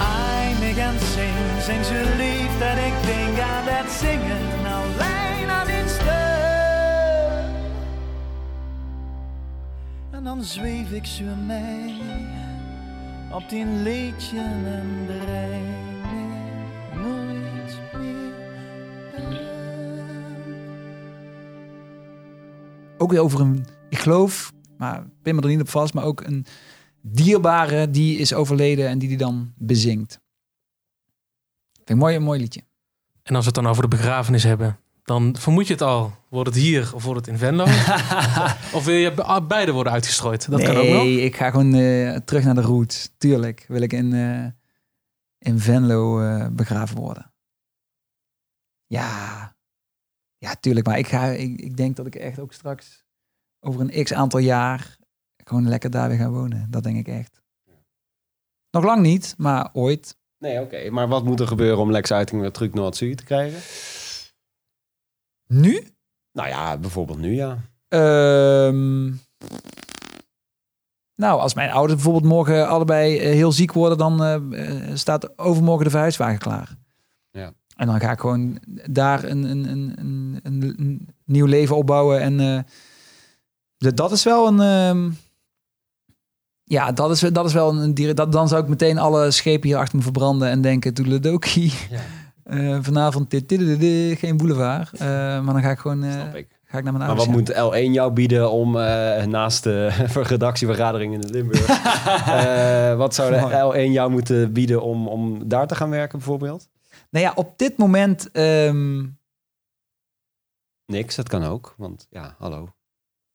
[0.00, 5.66] Ai, me gaan zing, zing zo lief dat ik denk aan dat zingen Alleen aan
[5.66, 6.10] die stuk
[10.10, 12.00] En dan zweef ik zo mee
[13.32, 15.80] op die liedje en meer.
[22.98, 26.20] Ook weer over een, ik geloof, maar pin me er niet op vast, maar ook
[26.20, 26.46] een
[27.00, 30.20] dierbare die is overleden en die die dan bezingt.
[31.72, 32.62] Vind ik een mooi, een mooi liedje.
[33.22, 36.12] En als we het dan over de begrafenis hebben, dan vermoed je het al.
[36.28, 37.64] Wordt het hier of wordt het in Venlo?
[38.76, 40.50] of wil je be- beide worden uitgestrooid?
[40.50, 41.02] Dat nee, kan ook nog.
[41.02, 43.10] ik ga gewoon eh, terug naar de roots.
[43.18, 44.46] Tuurlijk wil ik in, eh,
[45.38, 47.32] in Venlo eh, begraven worden.
[48.86, 49.56] Ja.
[50.38, 50.86] ja, tuurlijk.
[50.86, 52.99] Maar ik, ga, ik, ik denk dat ik echt ook straks
[53.60, 54.98] over een x aantal jaar
[55.50, 56.66] gewoon lekker daar weer ga wonen.
[56.70, 57.40] Dat denk ik echt.
[58.70, 60.16] Nog lang niet, maar ooit.
[60.38, 60.90] Nee, oké.
[60.90, 63.60] Maar wat moet er gebeuren om Lex Uiting weer terug naar het zuid te krijgen?
[65.46, 65.86] Nu?
[66.32, 67.58] Nou ja, bijvoorbeeld nu, ja.
[67.88, 69.06] Ehm,
[71.14, 75.38] nou, als mijn ouders bijvoorbeeld morgen allebei eh, heel ziek worden, dan eh, eh, staat
[75.38, 76.76] overmorgen de verhuiswagen klaar.
[77.30, 77.52] Ja.
[77.76, 78.58] En dan ga ik gewoon
[78.90, 82.20] daar een, een, een, een, nieuw leven opbouwen.
[82.20, 82.64] En
[83.80, 84.60] dat is wel een.
[84.60, 85.10] ehm,
[86.64, 88.14] ja, dat is, dat is wel een.
[88.14, 91.72] Dat, dan zou ik meteen alle schepen hier achter me verbranden en denken: Toedeledoki.
[91.90, 92.00] Ja.
[92.44, 94.92] Eh, vanavond dit, dit, dit, dit, geen boulevard.
[94.92, 96.48] Eh, maar dan ga ik gewoon eh, Snap ik.
[96.64, 98.72] ga ik naar mijn Maar wat moet L1 jou bieden om
[99.30, 99.86] naast de
[100.32, 101.66] redactievergadering in de Limburg...
[103.04, 106.68] wat zou de L1 jou moeten bieden om, om daar te gaan werken bijvoorbeeld?
[107.10, 108.30] Nou ja, op dit moment.
[108.30, 109.04] ehm,
[110.86, 111.74] Niks, dat kan ook.
[111.76, 112.68] Want ja, hallo.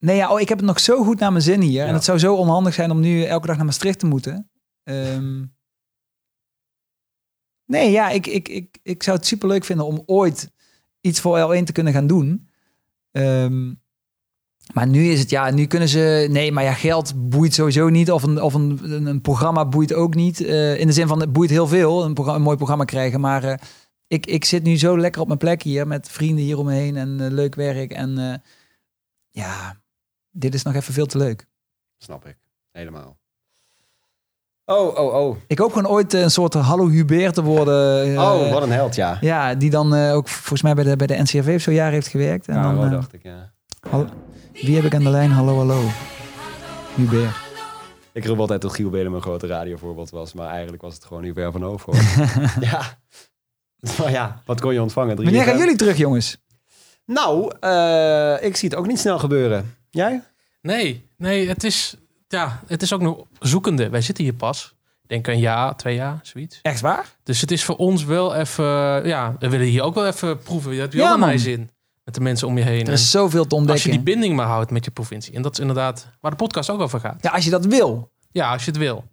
[0.06, 1.82] Nee, ja, oh, ik heb het nog zo goed naar mijn zin hier.
[1.82, 1.86] Ja.
[1.88, 4.49] En het zou zo onhandig zijn om nu elke dag naar Maastricht te moeten.
[4.84, 5.43] Ehm,
[7.66, 10.51] nee, ja, ik, ik, ik, ik zou het superleuk vinden om ooit
[11.01, 12.49] iets voor L1 te kunnen gaan doen.
[13.12, 13.74] Ehm,
[14.74, 16.28] maar nu is het, ja, nu kunnen ze...
[16.30, 18.12] Nee, maar ja, geld boeit sowieso niet.
[18.12, 20.41] Of een, of een, een, programma boeit ook niet.
[20.41, 22.03] Eh, in de zin van, het boeit heel veel.
[22.03, 23.20] Een, mooi programma krijgen.
[23.20, 23.58] Maar eh,
[24.08, 25.88] ik, ik zit nu zo lekker op mijn plek hier.
[25.88, 26.95] Met vrienden hier om me heen.
[26.95, 27.91] En eh, leuk werk.
[27.91, 28.41] En
[29.30, 29.82] ja,
[30.38, 31.47] dit is nog even veel te leuk.
[31.97, 32.38] Snap ik.
[32.71, 33.17] Helemaal.
[34.65, 35.38] Oh, oh, oh.
[35.47, 38.03] Ik hoop gewoon ooit eh, een soort Hallo Hubert te worden.
[38.15, 39.17] eh, Oh, wat een held, ja.
[39.21, 41.91] Ja, die dan eh, ook volgens mij bij de, bij de NCRV of zo jaar
[41.91, 42.47] heeft gewerkt.
[42.47, 43.53] En Ja, dan, dacht ik, ja.
[43.89, 44.09] hallo-
[44.53, 45.31] wie heb ik aan de lijn?
[45.31, 45.81] Hallo, hallo.
[46.95, 47.36] Hubert.
[48.13, 51.23] Ik roep altijd dat Giel Belen mijn grote radiovoorbeeld was, maar eigenlijk was het gewoon
[51.23, 51.99] Hubert van Hoofdhoorn.
[52.69, 52.81] ja.
[53.97, 55.15] Maar ja, wat kon je ontvangen?
[55.15, 55.59] Wanneer gaan 3FM?
[55.59, 56.38] jullie terug, jongens?
[57.05, 59.75] Nou, eh, ik zie het ook niet snel gebeuren.
[59.95, 60.23] Jij?
[60.61, 61.95] Nee, nee, het is,
[62.27, 63.89] ja, het is ook nog zoekende.
[63.89, 64.73] Wij zitten hier pas.
[65.03, 66.59] Ik denk een jaar, twee jaar, zoiets.
[66.61, 67.15] Echt waar?
[67.23, 68.65] Dus het is voor ons wel even,
[69.07, 70.73] ja, we willen hier ook wel even proeven.
[70.73, 71.29] Je hebt hier Ja, ook een man.
[71.29, 71.69] nice in.
[72.03, 72.85] Met de mensen om je heen.
[72.87, 73.91] Er is zoveel te En als je ontdekken.
[73.91, 75.33] die binding maar houdt met je provincie.
[75.33, 77.17] En dat is inderdaad waar de podcast ook over gaat.
[77.23, 78.11] Ja, als je dat wil.
[78.31, 79.03] Ja, als je het wil.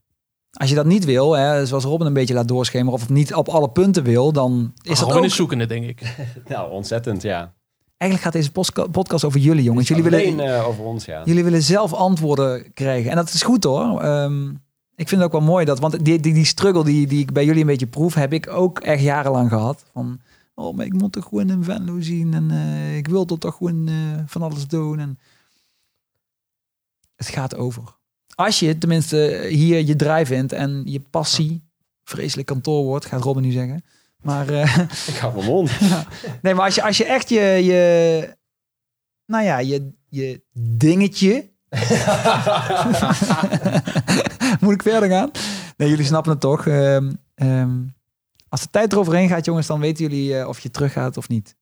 [0.52, 3.48] Als je dat niet wil, hè, zoals Robin een beetje laat doorschemeren, of niet op
[3.48, 5.24] alle punten wil, dan is dat Gewoon ook...
[5.24, 6.02] is zoekende, denk ik.
[6.48, 7.54] Nou, ontzettend, ja.
[8.02, 9.88] Eigenlijk gaat deze podcast over jullie, jongens.
[9.88, 11.22] Jullie Alleen willen, eh, over ons, ja.
[11.24, 13.10] jullie willen zelf antwoorden krijgen.
[13.10, 14.00] En dat is goed hoor.
[14.00, 14.48] Ehm,
[14.94, 17.32] ik vind het ook wel mooi dat, want die, die, die struggle die, die ik
[17.32, 19.84] bij jullie een beetje proef, heb ik ook echt jarenlang gehad.
[19.92, 20.20] Van,
[20.54, 23.88] oh, maar ik moet toch gewoon een Venlo zien en eh, ik wil toch gewoon
[23.88, 23.94] eh,
[24.26, 24.98] van alles doen.
[24.98, 25.18] En
[27.16, 27.82] het gaat over.
[28.34, 31.62] Als je tenminste hier je draai vindt en je passie,
[32.04, 33.84] vreselijk kantoorwoord, gaat Robin nu zeggen.
[34.22, 34.78] Maar eh,
[35.12, 35.70] Ik hou mijn mond.
[36.42, 38.36] Nee, maar als je, als je echt je, je
[39.26, 41.50] nou ja, je, je dingetje.
[44.60, 45.30] Moet ik verder gaan?
[45.76, 46.66] Nee, jullie snappen het toch.
[46.66, 47.70] Ehm, ehm,
[48.48, 51.56] als de tijd eroverheen gaat, jongens, dan weten jullie eh, of je teruggaat of niet.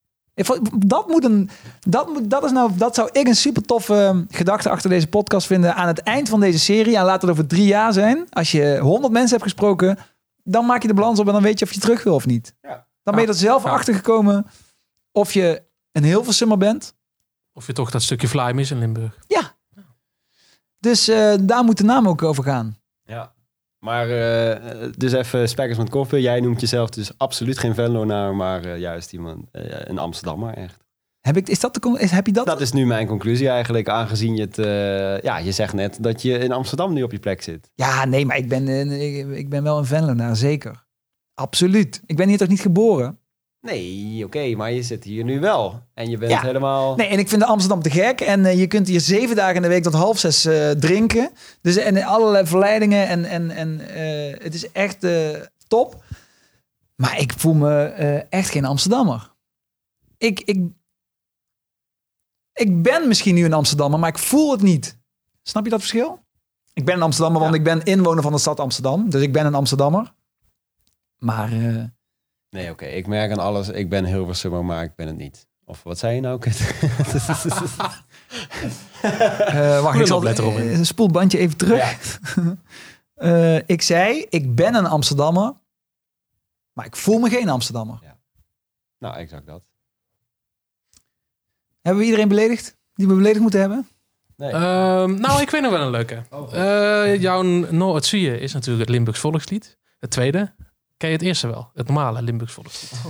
[0.78, 1.50] Dat, moet een,
[1.80, 5.46] dat, moet, dat, is nou, dat zou ik een super toffe gedachte achter deze podcast
[5.46, 5.74] vinden.
[5.74, 8.26] Aan het eind van deze serie, en laat het over drie jaar zijn.
[8.30, 9.98] Als je honderd mensen hebt gesproken,
[10.44, 12.26] dan maak je de balans op en dan weet je of je terug wil of
[12.26, 12.54] niet.
[12.62, 12.86] Ja.
[13.02, 13.70] Dan ben je er zelf Ja.
[13.70, 14.46] achter gekomen
[15.12, 15.62] of je
[15.92, 16.94] een Hilversummer bent.
[17.52, 19.18] Of je toch dat stukje fly mis in Limburg.
[20.78, 22.78] Dus eh, daar moet de naam ook over gaan.
[23.04, 23.34] Ja.
[23.78, 26.20] Maar eh, dus even Spijkers met Koppen.
[26.20, 30.84] Jij noemt jezelf dus absoluut geen Venlonaar, maar eh, juist iemand, een Amsterdammer echt.
[31.20, 32.46] Heb, ik, is dat de, is, heb je dat?
[32.46, 34.58] Dat is nu mijn conclusie eigenlijk, aangezien je het...
[34.58, 37.70] eh, ja, je zegt net dat je in Amsterdam nu op je plek zit.
[37.74, 40.84] Ja, nee, maar ik ben, eh, ik, ik ben wel een Venlonaar, zeker.
[41.34, 42.02] Absoluut.
[42.06, 43.18] Ik ben hier toch niet geboren?
[43.60, 45.82] Nee, oké, maar je zit hier nu wel.
[45.94, 46.40] En je bent Ja.
[46.40, 46.96] helemaal...
[46.96, 48.20] Nee, en ik vind Amsterdam te gek.
[48.20, 50.48] En eh, je kunt hier zeven dagen in de week tot half zes
[50.78, 51.30] drinken.
[51.62, 53.08] Dus en allerlei verleidingen.
[53.08, 53.80] En, en, en
[54.42, 55.06] het is echt
[55.68, 56.02] top.
[56.96, 57.84] Maar ik voel me
[58.30, 59.30] echt geen Amsterdammer.
[60.18, 60.58] Ik, ik,
[62.52, 64.98] ik ben misschien nu een Amsterdammer, maar ik voel het niet.
[65.42, 66.24] Snap je dat verschil?
[66.72, 69.10] Ik ben een Amsterdammer, want ik ben inwoner van de stad Amsterdam.
[69.10, 70.14] Dus ik ben een Amsterdammer.
[71.18, 71.84] Maar eh,
[72.50, 75.48] Nee, oké, ik merk aan alles, ik ben Hilversummer, maar ik ben het niet.
[75.64, 76.40] Of wat zei je nou?
[79.00, 81.80] Eh, wacht, ik zal opletter op, eh, spoel het bandje even terug.
[83.14, 85.52] Eh, ik zei, ik ben een Amsterdammer,
[86.72, 87.98] maar ik voel me geen Amsterdammer.
[88.98, 89.69] Nou, exact dat.
[91.80, 92.76] Hebben we iedereen beledigd?
[92.94, 93.88] Die we beledigd moeten hebben?
[94.36, 96.22] Ehm, nou, ik weet nog wel een leuke.
[96.52, 99.78] Eh, jouw No het zie je is natuurlijk het Limburgs volkslied.
[99.98, 100.52] Het tweede.
[100.96, 101.70] Ken je het eerste wel?
[101.74, 103.00] Het normale Limburgs volkslied.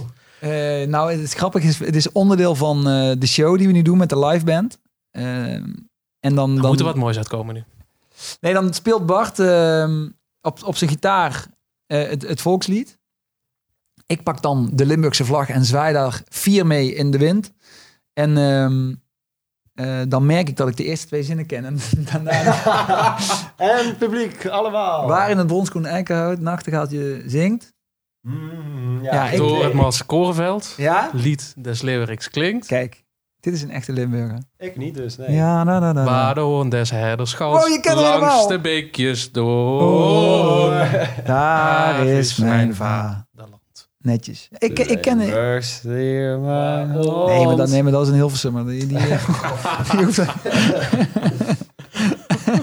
[0.41, 3.83] Eh, nou, het grappige is, het is onderdeel van eh, de show die we nu
[3.83, 4.79] doen met de live band.
[5.11, 5.65] Ehm,
[6.21, 7.65] en dan, Er dan, moet er wat moois uitkomen nu.
[8.41, 10.09] Nee, dan speelt Bart ehm,
[10.41, 11.47] op, op zijn gitaar
[11.87, 12.99] eh, het, het volkslied.
[14.07, 17.53] Ik pak dan de Limburgse vlag en zwaai daar vier mee in de wind.
[18.21, 18.95] En ehm,
[19.75, 21.65] eh, dan merk ik dat ik de eerste twee zinnen ken.
[21.65, 21.79] En
[22.13, 23.17] daarna,
[23.57, 25.07] En publiek, allemaal.
[25.09, 27.73] waar in het bronskoen eikenhout, nachtegaaltje zingt.
[28.21, 30.75] Mm, Ja, ik- Door het Malse Korenveld.
[30.77, 31.11] Ja?
[31.13, 32.67] Lied des Leeuweriks klinkt.
[32.67, 33.05] Kijk,
[33.41, 34.39] dit is een echte Limburger.
[34.59, 35.33] Ik niet dus, nee.
[35.33, 36.05] Ja, da, da, da.
[36.05, 37.63] Waar de hoorn des herders schouwt.
[37.63, 38.47] Oh, je kent Langs allemaal.
[38.49, 39.83] de beekjes door.
[39.83, 40.93] Oh,
[41.25, 43.27] daar is mijn va.
[44.03, 44.49] Netjes.
[44.59, 45.21] Ik, ik ken...
[45.83, 48.67] Hier maar Nee, maar dat, nee, maar dat is een Hilversum.
[48.67, 50.17] Die, die, eh, die hoeft-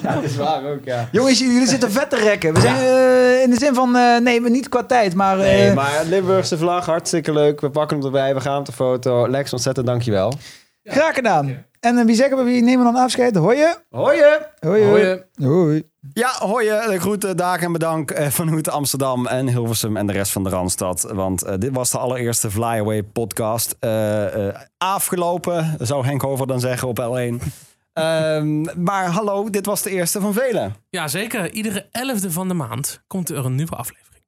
[0.04, 1.08] Ja, dat is waar ook, ja.
[1.12, 2.54] Jongens, jullie zitten vet te rekken.
[2.54, 5.40] We zijn eh, in de zin van, eh, nee, maar niet qua tijd, maar...
[5.40, 7.62] eh, Nee, maar Limburgse vlag, hartstikke leuk.
[7.62, 9.28] We pakken hem erbij, we gaan op de foto.
[9.30, 10.34] Lex, ontzettend dankjewel.
[10.84, 11.66] Graag gedaan.
[11.80, 13.36] En eh, wie zeggen we, wie nemen dan afscheid?
[13.36, 13.78] Hoi je.
[13.90, 14.22] Hoi!
[14.60, 14.84] Hoi.
[14.84, 15.20] Hoi.
[15.36, 15.84] Hoi.
[16.14, 16.88] Ja, hoi je.
[16.90, 20.44] De groeten, dagen en bedank eh, van Hoed Amsterdam en Hilversum en de rest van
[20.44, 21.02] de Randstad.
[21.02, 23.76] Want eh, dit was de allereerste Flyaway podcast.
[23.80, 27.44] Eh, eh, afgelopen, zou Henk Hover dan zeggen op L1.
[27.94, 30.76] Ehm, maar hallo, dit was de eerste van velen.
[30.90, 31.52] Ja, zeker.
[31.52, 34.24] Iedere elfde van de maand komt er een nieuwe aflevering.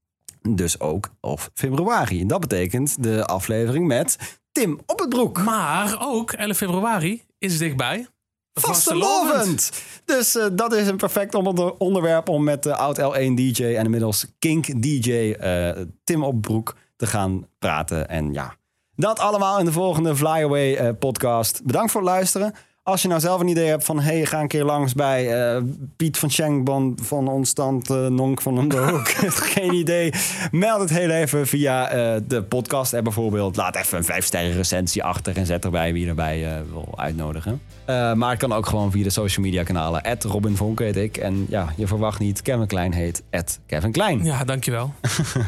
[0.50, 2.26] Dus ook of februari.
[2.26, 4.18] Dat betekent de aflevering met
[4.52, 5.43] Tim op het broek.
[5.43, 8.08] Maar ook 11 februari is dichtbij.
[8.54, 9.72] Vastelovend.
[10.06, 13.84] Dus eh, dat is een perfect onder- onderwerp om met de oud L1 DJ en
[13.84, 15.72] inmiddels Kink DJ eh,
[16.04, 18.10] Tim Opbroek te gaan praten.
[18.10, 18.56] En ja,
[18.96, 21.64] dat allemaal in de volgende Flyaway eh, podcast.
[21.64, 22.54] Bedankt voor het luisteren.
[22.84, 24.00] Als je nou zelf een idee hebt van...
[24.00, 25.62] hey, ga een keer langs bij eh,
[25.96, 29.10] Piet van Schenkban van Onstand eh, Nonk van Hoek.
[29.56, 30.14] Geen idee.
[30.52, 33.56] Meld het heel even via eh, de podcast app bijvoorbeeld.
[33.56, 37.62] Laat even een 5 sterren recensie achter en zet erbij wie je erbij wil uitnodigen.
[37.86, 40.18] Maar het kan ook gewoon via de social media kanalen.
[40.20, 41.18] Robin Vonk heet ik.
[41.18, 43.24] En ja, je verwacht niet Kevin Klein heet
[43.66, 44.24] Kevin Klein.
[44.24, 44.94] Ja, dankjewel.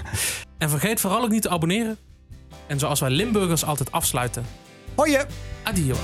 [0.57, 1.97] en vergeet vooral ook niet te abonneren.
[2.67, 4.45] En zoals wij Limburgers altijd afsluiten.
[4.95, 5.25] Hoi je!
[5.63, 5.95] Adio.